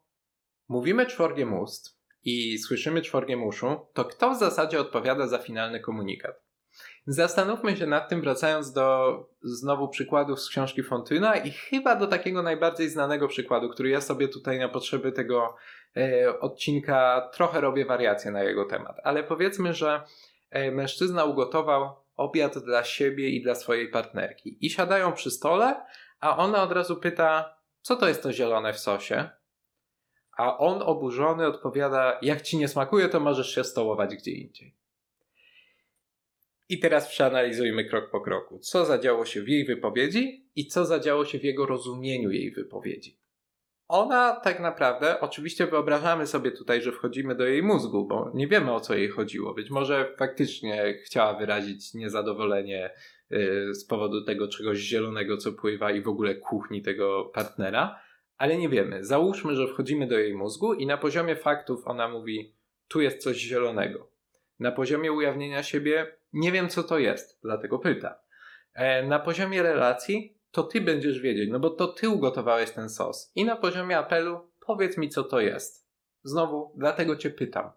mówimy 0.68 1.06
czworgiem 1.06 1.54
ust, 1.54 2.00
i 2.26 2.58
słyszymy 2.58 3.02
czworgiem 3.02 3.44
uszu, 3.44 3.80
to 3.94 4.06
kto 4.06 4.32
w 4.32 4.40
zasadzie 4.40 4.80
odpowiada 4.80 5.28
za 5.28 5.38
finalny 5.38 5.80
komunikat? 5.80 6.44
Zastanówmy 7.08 7.78
się 7.78 7.86
nad 7.86 8.10
tym, 8.10 8.22
wracając 8.22 8.74
do 8.74 9.18
znowu 9.42 9.90
przykładów 9.90 10.42
z 10.42 10.50
książki 10.50 10.84
Fontyna 10.84 11.36
i 11.36 11.52
chyba 11.52 11.96
do 11.96 12.08
takiego 12.08 12.44
najbardziej 12.44 12.90
znanego 12.90 13.28
przykładu, 13.28 13.70
który 13.70 13.90
ja 13.90 14.02
sobie 14.02 14.28
tutaj 14.28 14.60
na 14.60 14.70
potrzeby 14.70 15.12
tego 15.12 15.56
e, 15.98 16.40
odcinka 16.40 17.30
trochę 17.34 17.62
robię 17.62 17.86
wariacje 17.86 18.32
na 18.32 18.44
jego 18.44 18.66
temat. 18.66 18.96
Ale 19.04 19.24
powiedzmy, 19.24 19.74
że 19.74 20.04
e, 20.50 20.72
mężczyzna 20.72 21.26
ugotował 21.26 21.96
obiad 22.16 22.58
dla 22.58 22.84
siebie 22.84 23.30
i 23.30 23.44
dla 23.44 23.56
swojej 23.56 23.90
partnerki 23.90 24.66
i 24.66 24.70
siadają 24.70 25.14
przy 25.14 25.32
stole, 25.32 25.86
a 26.20 26.38
ona 26.38 26.64
od 26.64 26.72
razu 26.72 26.96
pyta, 26.96 27.56
co 27.82 27.96
to 27.96 28.08
jest 28.08 28.24
to 28.24 28.34
zielone 28.34 28.74
w 28.74 28.80
sosie? 28.80 29.30
A 30.38 30.58
on 30.58 30.82
oburzony 30.82 31.48
odpowiada: 31.48 32.20
Jak 32.22 32.42
ci 32.42 32.58
nie 32.58 32.68
smakuje, 32.68 33.10
to 33.10 33.20
możesz 33.20 33.56
się 33.56 33.64
stołować 33.64 34.16
gdzie 34.16 34.32
indziej. 34.32 34.74
I 36.70 36.80
teraz 36.80 37.08
przeanalizujmy 37.08 37.86
krok 37.86 38.10
po 38.12 38.22
kroku, 38.22 38.60
co 38.60 38.86
zadziało 38.86 39.26
się 39.26 39.42
w 39.42 39.48
jej 39.48 39.66
wypowiedzi 39.66 40.46
i 40.56 40.68
co 40.68 40.86
zadziało 40.86 41.26
się 41.26 41.40
w 41.40 41.44
jego 41.44 41.66
rozumieniu 41.66 42.32
jej 42.32 42.52
wypowiedzi. 42.52 43.18
Ona 43.88 44.36
tak 44.36 44.60
naprawdę, 44.60 45.20
oczywiście 45.20 45.68
wyobrażamy 45.68 46.28
sobie 46.28 46.52
tutaj, 46.52 46.82
że 46.82 46.92
wchodzimy 46.92 47.36
do 47.36 47.46
jej 47.46 47.64
mózgu, 47.64 48.08
bo 48.08 48.32
nie 48.34 48.48
wiemy 48.48 48.74
o 48.74 48.80
co 48.80 48.96
jej 48.96 49.10
chodziło. 49.10 49.54
Być 49.54 49.70
może 49.70 50.14
faktycznie 50.18 50.94
chciała 51.06 51.34
wyrazić 51.34 51.94
niezadowolenie 51.94 52.90
y, 53.32 53.74
z 53.74 53.86
powodu 53.86 54.24
tego 54.26 54.48
czegoś 54.48 54.78
zielonego, 54.78 55.38
co 55.38 55.52
pływa 55.52 55.92
i 55.92 56.02
w 56.02 56.08
ogóle 56.08 56.36
kuchni 56.36 56.82
tego 56.82 57.32
partnera, 57.34 58.00
ale 58.38 58.58
nie 58.58 58.70
wiemy. 58.70 59.04
Załóżmy, 59.04 59.56
że 59.56 59.68
wchodzimy 59.68 60.08
do 60.08 60.20
jej 60.20 60.36
mózgu 60.36 60.74
i 60.74 60.86
na 60.86 60.98
poziomie 60.98 61.36
faktów 61.36 61.88
ona 61.88 62.08
mówi: 62.08 62.56
Tu 62.88 63.02
jest 63.02 63.24
coś 63.24 63.38
zielonego. 63.38 64.10
Na 64.60 64.72
poziomie 64.72 65.12
ujawnienia 65.12 65.64
siebie 65.64 66.18
nie 66.34 66.52
wiem, 66.52 66.70
co 66.70 66.84
to 66.84 67.00
jest, 67.00 67.40
dlatego 67.44 67.80
pyta. 67.80 68.20
E, 68.74 69.08
na 69.08 69.20
poziomie 69.20 69.64
relacji 69.64 70.38
to 70.52 70.64
ty 70.64 70.82
będziesz 70.82 71.20
wiedzieć, 71.20 71.50
no 71.52 71.60
bo 71.60 71.70
to 71.70 71.88
ty 71.88 72.10
ugotowałeś 72.10 72.72
ten 72.72 72.90
sos. 72.90 73.32
I 73.36 73.46
na 73.46 73.56
poziomie 73.56 73.98
apelu 73.98 74.52
powiedz 74.60 74.98
mi, 74.98 75.10
co 75.10 75.24
to 75.24 75.40
jest. 75.40 75.88
Znowu, 76.24 76.74
dlatego 76.78 77.16
cię 77.16 77.30
pytam. 77.30 77.72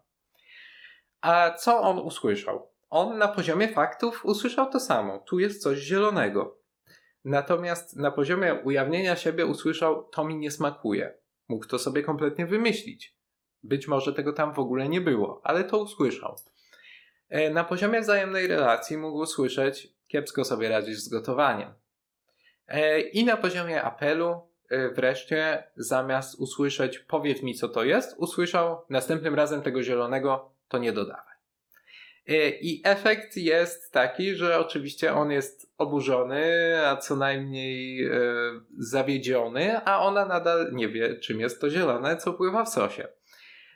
A 1.21 1.51
co 1.51 1.81
on 1.81 1.99
usłyszał? 1.99 2.69
On 2.89 3.17
na 3.17 3.27
poziomie 3.27 3.67
faktów 3.67 4.25
usłyszał 4.25 4.71
to 4.71 4.79
samo. 4.79 5.19
Tu 5.19 5.39
jest 5.39 5.61
coś 5.61 5.77
zielonego. 5.77 6.56
Natomiast 7.27 7.95
na 7.95 8.11
poziomie 8.11 8.53
ujawnienia 8.53 9.15
siebie 9.15 9.45
usłyszał, 9.45 10.03
to 10.03 10.23
mi 10.23 10.35
nie 10.35 10.51
smakuje. 10.51 11.13
Mógł 11.47 11.67
to 11.67 11.79
sobie 11.79 12.03
kompletnie 12.03 12.45
wymyślić. 12.45 13.15
Być 13.63 13.87
może 13.87 14.13
tego 14.13 14.33
tam 14.33 14.53
w 14.53 14.59
ogóle 14.59 14.89
nie 14.89 15.01
było, 15.01 15.41
ale 15.43 15.63
to 15.63 15.77
usłyszał. 15.77 16.35
E, 17.29 17.49
na 17.49 17.63
poziomie 17.63 18.01
wzajemnej 18.01 18.47
relacji 18.47 18.97
mógł 18.97 19.17
usłyszeć, 19.17 19.87
kiepsko 20.07 20.45
sobie 20.45 20.69
radzisz 20.69 20.99
z 20.99 21.09
gotowaniem. 21.09 21.73
E, 22.67 22.99
I 22.99 23.25
na 23.25 23.37
poziomie 23.37 23.83
apelu 23.83 24.41
e, 24.69 24.89
wreszcie 24.89 25.63
zamiast 25.75 26.39
usłyszeć 26.39 26.99
powiedz 26.99 27.43
mi 27.43 27.55
co 27.55 27.69
to 27.69 27.83
jest, 27.83 28.15
usłyszał 28.17 28.81
następnym 28.89 29.35
razem 29.35 29.61
tego 29.61 29.83
zielonego 29.83 30.51
to 30.67 30.77
nie 30.77 30.93
dodawaj. 30.93 31.36
E, 32.27 32.49
I 32.49 32.81
efekt 32.83 33.37
jest 33.37 33.91
taki, 33.91 34.35
że 34.35 34.59
oczywiście 34.59 35.13
on 35.13 35.31
jest 35.31 35.73
oburzony, 35.77 36.73
a 36.85 36.97
co 36.97 37.15
najmniej 37.15 38.05
e, 38.05 38.11
zawiedziony, 38.77 39.85
a 39.85 39.99
ona 39.99 40.25
nadal 40.25 40.73
nie 40.73 40.89
wie, 40.89 41.15
czym 41.15 41.39
jest 41.39 41.61
to 41.61 41.69
zielone, 41.69 42.17
co 42.17 42.33
pływa 42.33 42.65
w 42.65 42.69
sosie. 42.69 43.07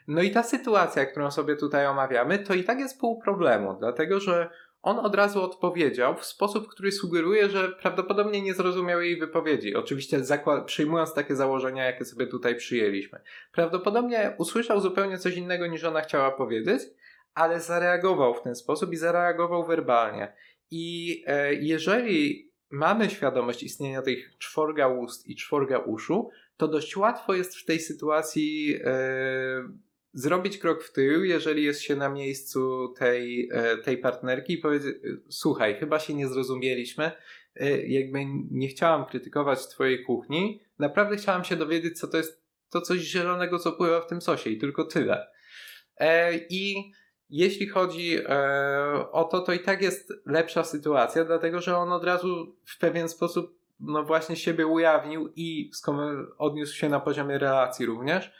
No 0.08 0.22
i 0.22 0.30
ta 0.30 0.42
sytuacja, 0.42 1.06
którą 1.06 1.30
sobie 1.30 1.56
tutaj 1.56 1.86
omawiamy, 1.86 2.38
to 2.38 2.54
i 2.54 2.64
tak 2.64 2.78
jest 2.78 3.00
pół 3.00 3.20
problemu, 3.20 3.76
dlatego 3.80 4.20
że 4.20 4.50
on 4.82 4.98
od 4.98 5.14
razu 5.14 5.42
odpowiedział 5.42 6.16
w 6.16 6.24
sposób, 6.24 6.68
który 6.68 6.92
sugeruje, 6.92 7.48
że 7.48 7.68
prawdopodobnie 7.68 8.42
nie 8.42 8.54
zrozumiał 8.54 9.00
jej 9.00 9.18
wypowiedzi. 9.18 9.74
Oczywiście 9.74 10.20
przyjmując 10.66 11.14
takie 11.14 11.36
założenia, 11.36 11.84
jakie 11.84 12.04
sobie 12.04 12.26
tutaj 12.26 12.56
przyjęliśmy. 12.56 13.20
Prawdopodobnie 13.52 14.34
usłyszał 14.38 14.80
zupełnie 14.80 15.18
coś 15.18 15.36
innego 15.36 15.66
niż 15.66 15.84
ona 15.84 16.00
chciała 16.00 16.30
powiedzieć, 16.30 16.82
ale 17.34 17.60
zareagował 17.60 18.34
w 18.34 18.42
ten 18.42 18.54
sposób 18.54 18.92
i 18.92 18.96
zareagował 18.96 19.66
werbalnie. 19.66 20.32
I 20.70 21.16
e, 21.26 21.54
jeżeli 21.54 22.50
mamy 22.70 23.10
świadomość 23.10 23.62
istnienia 23.62 24.02
tych 24.02 24.38
czworga 24.38 24.88
ust 24.88 25.28
i 25.28 25.36
czworga 25.36 25.78
uszu, 25.78 26.30
to 26.56 26.68
dość 26.68 26.96
łatwo 26.96 27.34
jest 27.34 27.56
w 27.56 27.64
tej 27.64 27.80
sytuacji 27.80 28.78
e, 28.84 29.68
zrobić 30.12 30.58
krok 30.58 30.84
w 30.84 30.92
tył, 30.92 31.24
jeżeli 31.24 31.64
jest 31.64 31.82
się 31.82 31.96
na 31.96 32.08
miejscu 32.08 32.94
tej, 32.98 33.48
e, 33.52 33.76
tej 33.76 33.98
partnerki 33.98 34.52
i 34.52 34.58
powiedzieć: 34.58 34.94
Słuchaj, 35.28 35.74
chyba 35.74 35.98
się 35.98 36.14
nie 36.14 36.28
zrozumieliśmy. 36.28 37.10
E, 37.56 37.86
jakby 37.86 38.24
nie 38.50 38.68
chciałam 38.68 39.06
krytykować 39.06 39.68
Twojej 39.68 40.04
kuchni, 40.04 40.60
naprawdę 40.78 41.16
chciałam 41.16 41.44
się 41.44 41.56
dowiedzieć, 41.56 41.98
co 41.98 42.08
to 42.08 42.16
jest 42.16 42.42
to 42.70 42.80
coś 42.80 43.00
zielonego, 43.00 43.58
co 43.58 43.72
pływa 43.72 44.00
w 44.00 44.06
tym 44.06 44.20
sosie 44.20 44.50
i 44.50 44.58
tylko 44.58 44.84
tyle. 44.84 45.26
E, 45.96 46.36
I 46.50 46.92
jeśli 47.32 47.68
chodzi 47.68 48.18
e, 48.18 49.10
o 49.12 49.24
to, 49.24 49.40
to 49.40 49.52
i 49.52 49.58
tak 49.58 49.82
jest 49.82 50.12
lepsza 50.26 50.64
sytuacja, 50.64 51.24
dlatego 51.24 51.60
że 51.60 51.76
on 51.76 51.92
od 51.92 52.04
razu 52.04 52.56
w 52.64 52.78
pewien 52.78 53.08
sposób 53.08 53.62
no 53.80 54.04
właśnie 54.04 54.36
siebie 54.36 54.66
ujawnił 54.66 55.32
i 55.36 55.70
odniósł 56.38 56.76
się 56.76 56.88
na 56.88 57.00
poziomie 57.00 57.38
relacji 57.38 57.86
również, 57.86 58.32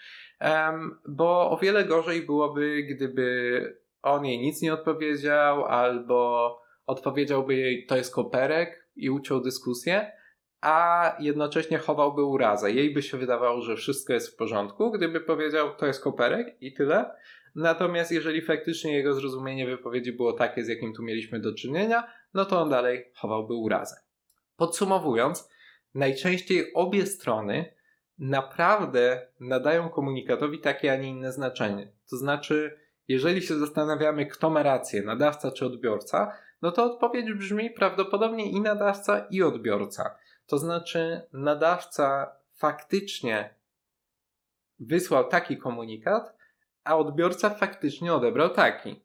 bo 1.08 1.50
o 1.50 1.56
wiele 1.56 1.84
gorzej 1.84 2.22
byłoby, 2.22 2.82
gdyby 2.82 3.82
on 4.02 4.24
jej 4.24 4.38
nic 4.38 4.62
nie 4.62 4.74
odpowiedział, 4.74 5.64
albo 5.64 6.60
odpowiedziałby 6.86 7.54
jej 7.54 7.86
to 7.86 7.96
jest 7.96 8.14
koperek 8.14 8.88
i 8.96 9.10
uciął 9.10 9.40
dyskusję, 9.40 10.12
a 10.60 11.16
jednocześnie 11.20 11.78
chowałby 11.78 12.24
urazę. 12.24 12.72
Jej 12.72 12.94
by 12.94 13.02
się 13.02 13.16
wydawało, 13.18 13.62
że 13.62 13.76
wszystko 13.76 14.12
jest 14.12 14.34
w 14.34 14.36
porządku, 14.36 14.90
gdyby 14.90 15.20
powiedział 15.20 15.74
to 15.74 15.86
jest 15.86 16.02
koperek 16.02 16.56
i 16.60 16.72
tyle, 16.72 17.10
Natomiast 17.54 18.12
jeżeli 18.12 18.42
faktycznie 18.42 18.96
jego 18.96 19.14
zrozumienie 19.14 19.66
wypowiedzi 19.66 20.12
było 20.12 20.32
takie, 20.32 20.64
z 20.64 20.68
jakim 20.68 20.94
tu 20.94 21.02
mieliśmy 21.02 21.40
do 21.40 21.54
czynienia, 21.54 22.12
no 22.34 22.44
to 22.44 22.60
on 22.62 22.70
dalej 22.70 23.12
chowałby 23.14 23.54
urazę. 23.54 23.96
Podsumowując, 24.56 25.48
najczęściej 25.94 26.74
obie 26.74 27.06
strony 27.06 27.74
naprawdę 28.18 29.26
nadają 29.40 29.88
komunikatowi 29.88 30.58
takie, 30.58 30.92
a 30.92 30.96
nie 30.96 31.08
inne 31.08 31.32
znaczenie. 31.32 31.92
To 32.10 32.16
znaczy, 32.16 32.78
jeżeli 33.08 33.42
się 33.42 33.54
zastanawiamy, 33.54 34.26
kto 34.26 34.50
ma 34.50 34.62
rację, 34.62 35.02
nadawca 35.02 35.50
czy 35.50 35.66
odbiorca, 35.66 36.32
no 36.62 36.72
to 36.72 36.84
odpowiedź 36.84 37.32
brzmi 37.32 37.70
prawdopodobnie 37.70 38.50
i 38.50 38.60
nadawca, 38.60 39.26
i 39.30 39.42
odbiorca. 39.42 40.16
To 40.46 40.58
znaczy, 40.58 41.22
nadawca 41.32 42.36
faktycznie 42.54 43.54
wysłał 44.78 45.28
taki 45.28 45.56
komunikat, 45.56 46.36
a 46.84 46.96
odbiorca 46.96 47.50
faktycznie 47.50 48.14
odebrał 48.14 48.50
taki. 48.50 49.04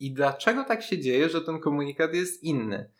I 0.00 0.12
dlaczego 0.12 0.64
tak 0.64 0.82
się 0.82 0.98
dzieje, 0.98 1.28
że 1.28 1.40
ten 1.40 1.60
komunikat 1.60 2.14
jest 2.14 2.42
inny? 2.42 2.90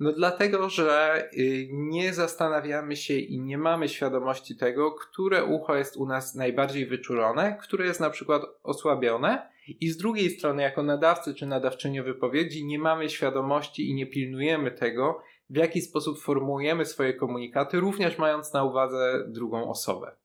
No 0.00 0.12
dlatego, 0.12 0.68
że 0.70 1.24
y, 1.32 1.68
nie 1.72 2.14
zastanawiamy 2.14 2.96
się 2.96 3.14
i 3.14 3.40
nie 3.40 3.58
mamy 3.58 3.88
świadomości 3.88 4.56
tego, 4.56 4.92
które 4.92 5.44
ucho 5.44 5.76
jest 5.76 5.96
u 5.96 6.06
nas 6.06 6.34
najbardziej 6.34 6.86
wyczulone, 6.86 7.58
które 7.62 7.86
jest 7.86 8.00
na 8.00 8.10
przykład 8.10 8.42
osłabione 8.62 9.50
i 9.80 9.88
z 9.88 9.96
drugiej 9.96 10.30
strony 10.30 10.62
jako 10.62 10.82
nadawcy 10.82 11.34
czy 11.34 11.46
nadawczynie 11.46 12.02
wypowiedzi 12.02 12.64
nie 12.64 12.78
mamy 12.78 13.10
świadomości 13.10 13.90
i 13.90 13.94
nie 13.94 14.06
pilnujemy 14.06 14.70
tego, 14.70 15.22
w 15.50 15.56
jaki 15.56 15.80
sposób 15.80 16.18
formułujemy 16.18 16.84
swoje 16.84 17.14
komunikaty, 17.14 17.80
również 17.80 18.18
mając 18.18 18.52
na 18.52 18.64
uwadze 18.64 19.24
drugą 19.28 19.70
osobę. 19.70 20.16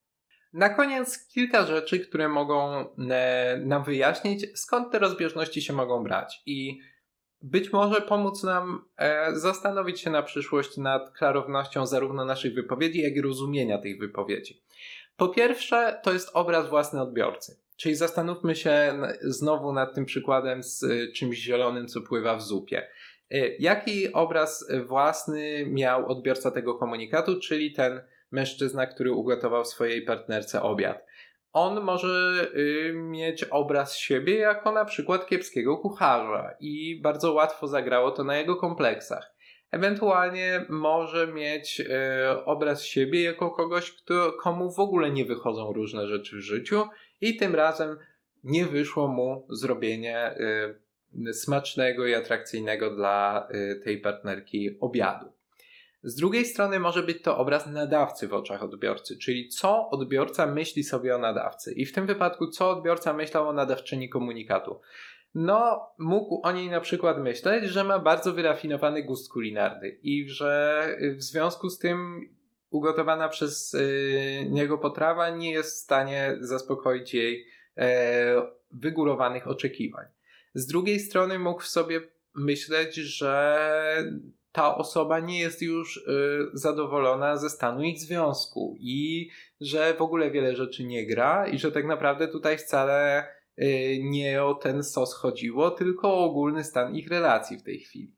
Na 0.53 0.69
koniec 0.69 1.27
kilka 1.27 1.65
rzeczy, 1.65 1.99
które 1.99 2.29
mogą 2.29 2.85
e, 3.09 3.57
nam 3.65 3.83
wyjaśnić, 3.83 4.59
skąd 4.59 4.91
te 4.91 4.99
rozbieżności 4.99 5.61
się 5.61 5.73
mogą 5.73 6.03
brać 6.03 6.41
i 6.45 6.79
być 7.41 7.73
może 7.73 8.01
pomóc 8.01 8.43
nam 8.43 8.85
e, 8.97 9.35
zastanowić 9.35 9.99
się 9.99 10.09
na 10.09 10.23
przyszłość 10.23 10.77
nad 10.77 11.11
klarownością 11.17 11.85
zarówno 11.85 12.25
naszych 12.25 12.53
wypowiedzi, 12.53 13.01
jak 13.01 13.15
i 13.15 13.21
rozumienia 13.21 13.77
tych 13.77 13.99
wypowiedzi. 13.99 14.63
Po 15.17 15.29
pierwsze, 15.29 15.99
to 16.03 16.13
jest 16.13 16.29
obraz 16.33 16.69
własny 16.69 17.01
odbiorcy. 17.01 17.59
Czyli 17.77 17.95
zastanówmy 17.95 18.55
się 18.55 18.93
znowu 19.21 19.73
nad 19.73 19.95
tym 19.95 20.05
przykładem 20.05 20.63
z 20.63 20.83
e, 20.83 21.07
czymś 21.11 21.37
zielonym, 21.37 21.87
co 21.87 22.01
pływa 22.01 22.35
w 22.35 22.41
zupie. 22.41 22.87
Jaki 23.59 24.13
obraz 24.13 24.67
własny 24.85 25.65
miał 25.65 26.11
odbiorca 26.11 26.51
tego 26.51 26.75
komunikatu, 26.75 27.39
czyli 27.39 27.73
ten 27.73 28.01
mężczyzna, 28.33 28.87
który 28.87 29.11
ugotował 29.11 29.65
swojej 29.65 30.01
partnerce 30.01 30.61
obiad. 30.61 31.05
On 31.53 31.81
może 31.81 32.47
y, 32.55 32.93
mieć 32.95 33.43
obraz 33.43 33.97
siebie 33.97 34.37
jako 34.37 34.71
na 34.71 34.85
przykład 34.85 35.27
kiepskiego 35.27 35.77
kucharza 35.77 36.55
i 36.59 37.01
bardzo 37.01 37.33
łatwo 37.33 37.67
zagrało 37.67 38.11
to 38.11 38.23
na 38.23 38.37
jego 38.37 38.55
kompleksach. 38.55 39.33
Ewentualnie 39.71 40.65
może 40.69 41.27
mieć 41.27 41.79
y, 41.79 41.85
obraz 42.45 42.83
siebie 42.83 43.23
jako 43.23 43.51
kogoś, 43.51 43.91
kto, 43.91 44.33
komu 44.33 44.71
w 44.71 44.79
ogóle 44.79 45.11
nie 45.11 45.25
wychodzą 45.25 45.73
różne 45.73 46.07
rzeczy 46.07 46.35
w 46.35 46.39
życiu 46.39 46.87
i 47.21 47.35
tym 47.35 47.55
razem 47.55 47.97
nie 48.43 48.65
wyszło 48.65 49.07
mu 49.07 49.47
zrobienie 49.49 50.35
y, 51.27 51.33
smacznego 51.33 52.07
i 52.07 52.13
atrakcyjnego 52.13 52.95
dla 52.95 53.47
y, 53.51 53.81
tej 53.83 53.97
partnerki 53.97 54.77
obiadu. 54.79 55.25
Z 56.03 56.15
drugiej 56.15 56.45
strony 56.45 56.79
może 56.79 57.03
być 57.03 57.21
to 57.21 57.37
obraz 57.37 57.67
nadawcy 57.67 58.27
w 58.27 58.33
oczach 58.33 58.63
odbiorcy, 58.63 59.17
czyli 59.17 59.49
co 59.49 59.89
odbiorca 59.89 60.45
myśli 60.45 60.83
sobie 60.83 61.15
o 61.15 61.17
nadawcy. 61.17 61.73
I 61.73 61.85
w 61.85 61.93
tym 61.93 62.05
wypadku, 62.05 62.47
co 62.47 62.69
odbiorca 62.69 63.13
myślał 63.13 63.49
o 63.49 63.53
nadawczyni 63.53 64.09
komunikatu. 64.09 64.79
No, 65.35 65.89
mógł 65.97 66.41
o 66.43 66.51
niej 66.51 66.69
na 66.69 66.81
przykład 66.81 67.17
myśleć, 67.19 67.63
że 67.63 67.83
ma 67.83 67.99
bardzo 67.99 68.33
wyrafinowany 68.33 69.03
gust 69.03 69.31
kulinarny 69.31 69.89
i 69.89 70.29
że 70.29 70.87
w 71.17 71.23
związku 71.23 71.69
z 71.69 71.79
tym 71.79 72.29
ugotowana 72.69 73.29
przez 73.29 73.73
yy, 73.73 74.49
niego 74.49 74.77
potrawa 74.77 75.29
nie 75.29 75.51
jest 75.51 75.75
w 75.75 75.83
stanie 75.83 76.37
zaspokoić 76.39 77.13
jej 77.13 77.45
yy, 77.77 77.83
wygórowanych 78.71 79.47
oczekiwań. 79.47 80.05
Z 80.53 80.65
drugiej 80.65 80.99
strony 80.99 81.39
mógł 81.39 81.61
w 81.61 81.67
sobie 81.67 82.01
myśleć, 82.35 82.95
że 82.95 83.57
ta 84.53 84.75
osoba 84.75 85.19
nie 85.19 85.39
jest 85.39 85.61
już 85.61 85.97
y, 85.97 86.01
zadowolona 86.53 87.37
ze 87.37 87.49
stanu 87.49 87.83
ich 87.83 87.99
związku 87.99 88.75
i 88.79 89.29
że 89.61 89.93
w 89.93 90.01
ogóle 90.01 90.31
wiele 90.31 90.55
rzeczy 90.55 90.83
nie 90.83 91.07
gra 91.07 91.47
i 91.47 91.59
że 91.59 91.71
tak 91.71 91.85
naprawdę 91.85 92.27
tutaj 92.27 92.57
wcale 92.57 93.27
y, 93.57 93.99
nie 94.03 94.43
o 94.43 94.55
ten 94.55 94.83
sos 94.83 95.13
chodziło, 95.13 95.71
tylko 95.71 96.13
o 96.13 96.25
ogólny 96.25 96.63
stan 96.63 96.95
ich 96.95 97.07
relacji 97.07 97.57
w 97.57 97.63
tej 97.63 97.79
chwili. 97.79 98.15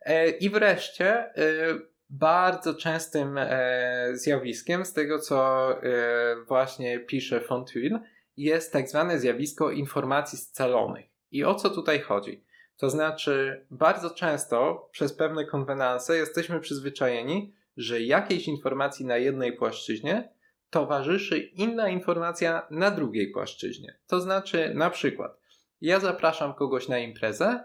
E, 0.00 0.30
I 0.30 0.50
wreszcie 0.50 1.34
y, 1.38 1.90
bardzo 2.10 2.74
częstym 2.74 3.38
e, 3.38 4.10
zjawiskiem 4.12 4.84
z 4.84 4.92
tego, 4.92 5.18
co 5.18 5.70
e, 5.82 6.36
właśnie 6.48 7.00
pisze 7.00 7.40
Fontune, 7.40 8.00
jest 8.36 8.72
tak 8.72 8.88
zwane 8.88 9.18
zjawisko 9.18 9.70
informacji 9.70 10.38
scalonych. 10.38 11.06
I 11.30 11.44
o 11.44 11.54
co 11.54 11.70
tutaj 11.70 12.00
chodzi? 12.00 12.44
To 12.80 12.90
znaczy, 12.90 13.66
bardzo 13.70 14.10
często 14.10 14.88
przez 14.92 15.12
pewne 15.12 15.44
konwenanse 15.44 16.16
jesteśmy 16.16 16.60
przyzwyczajeni, 16.60 17.54
że 17.76 18.00
jakiejś 18.00 18.48
informacji 18.48 19.06
na 19.06 19.16
jednej 19.16 19.52
płaszczyźnie 19.52 20.32
towarzyszy 20.70 21.38
inna 21.38 21.88
informacja 21.88 22.66
na 22.70 22.90
drugiej 22.90 23.30
płaszczyźnie. 23.30 23.98
To 24.06 24.20
znaczy, 24.20 24.72
na 24.74 24.90
przykład, 24.90 25.40
ja 25.80 26.00
zapraszam 26.00 26.54
kogoś 26.54 26.88
na 26.88 26.98
imprezę, 26.98 27.64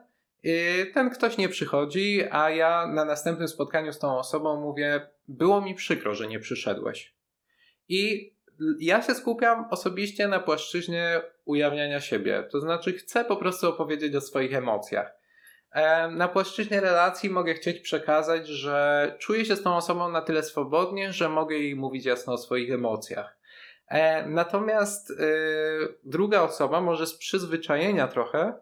ten 0.93 1.09
ktoś 1.09 1.37
nie 1.37 1.49
przychodzi, 1.49 2.23
a 2.31 2.49
ja 2.49 2.87
na 2.87 3.05
następnym 3.05 3.47
spotkaniu 3.47 3.93
z 3.93 3.99
tą 3.99 4.17
osobą 4.17 4.61
mówię: 4.61 5.09
Było 5.27 5.61
mi 5.61 5.75
przykro, 5.75 6.15
że 6.15 6.27
nie 6.27 6.39
przyszedłeś. 6.39 7.15
I 7.89 8.34
ja 8.79 9.01
się 9.01 9.15
skupiam 9.15 9.67
osobiście 9.71 10.27
na 10.27 10.39
płaszczyźnie 10.39 11.21
ujawniania 11.45 11.99
siebie. 11.99 12.47
To 12.51 12.59
znaczy, 12.59 12.93
chcę 12.93 13.25
po 13.25 13.37
prostu 13.37 13.69
opowiedzieć 13.69 14.15
o 14.15 14.21
swoich 14.21 14.53
emocjach. 14.53 15.13
Na 16.11 16.27
płaszczyźnie 16.27 16.81
relacji 16.81 17.29
mogę 17.29 17.53
chcieć 17.53 17.79
przekazać, 17.79 18.47
że 18.47 19.15
czuję 19.19 19.45
się 19.45 19.55
z 19.55 19.63
tą 19.63 19.75
osobą 19.75 20.09
na 20.09 20.21
tyle 20.21 20.43
swobodnie, 20.43 21.13
że 21.13 21.29
mogę 21.29 21.55
jej 21.55 21.75
mówić 21.75 22.05
jasno 22.05 22.33
o 22.33 22.37
swoich 22.37 22.71
emocjach. 22.71 23.37
Natomiast 24.25 25.11
y, 25.11 25.15
druga 26.03 26.41
osoba 26.41 26.81
może 26.81 27.07
z 27.07 27.17
przyzwyczajenia 27.17 28.07
trochę, 28.07 28.53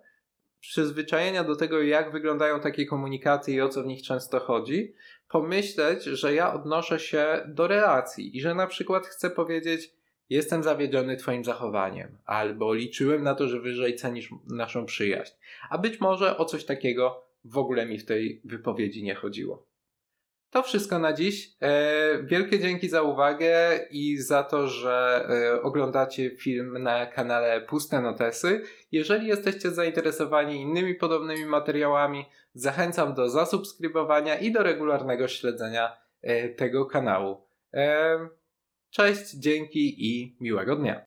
przyzwyczajenia 0.60 1.44
do 1.44 1.56
tego, 1.56 1.82
jak 1.82 2.12
wyglądają 2.12 2.60
takie 2.60 2.86
komunikaty 2.86 3.52
i 3.52 3.62
o 3.62 3.70
co 3.70 3.84
w 3.84 3.86
nich 3.86 4.04
często 4.04 4.40
chodzi, 4.40 4.94
pomyśleć, 5.34 6.04
że 6.04 6.34
ja 6.34 6.54
odnoszę 6.54 7.00
się 7.00 7.44
do 7.48 7.68
relacji 7.68 8.38
i 8.38 8.42
że 8.42 8.56
na 8.56 8.68
przykład 8.68 9.08
chcę 9.08 9.30
powiedzieć, 9.30 9.94
jestem 10.30 10.64
zawiedziony 10.64 11.18
Twoim 11.18 11.44
zachowaniem, 11.44 12.18
albo 12.26 12.74
liczyłem 12.74 13.24
na 13.24 13.36
to, 13.36 13.48
że 13.48 13.60
wyżej 13.60 13.96
cenisz 13.96 14.30
naszą 14.48 14.86
przyjaźń. 14.86 15.34
A 15.70 15.78
być 15.78 16.00
może 16.00 16.38
o 16.38 16.46
coś 16.46 16.66
takiego 16.66 17.24
w 17.46 17.58
ogóle 17.58 17.86
mi 17.86 18.00
w 18.00 18.06
tej 18.06 18.42
wypowiedzi 18.46 19.04
nie 19.04 19.16
chodziło. 19.16 19.66
To 20.50 20.64
wszystko 20.64 21.00
na 21.00 21.14
dziś. 21.14 21.50
E, 21.62 22.24
wielkie 22.24 22.60
dzięki 22.60 22.90
za 22.90 23.02
uwagę 23.02 23.80
i 23.92 24.18
za 24.18 24.44
to, 24.44 24.68
że 24.68 25.26
e, 25.30 25.62
oglądacie 25.62 26.38
film 26.38 26.84
na 26.84 27.06
kanale 27.06 27.62
Puste 27.62 28.02
Notesy. 28.02 28.62
Jeżeli 28.92 29.28
jesteście 29.28 29.72
zainteresowani 29.72 30.62
innymi 30.62 30.96
podobnymi 30.96 31.46
materiałami, 31.46 32.26
zachęcam 32.54 33.14
do 33.14 33.30
zasubskrybowania 33.30 34.36
i 34.36 34.52
do 34.52 34.64
regularnego 34.64 35.28
śledzenia 35.28 35.98
e, 36.22 36.50
tego 36.50 36.86
kanału. 36.86 37.48
Cześć, 38.90 39.34
dzięki 39.34 39.96
i 40.08 40.38
miłego 40.42 40.76
dnia. 40.76 41.02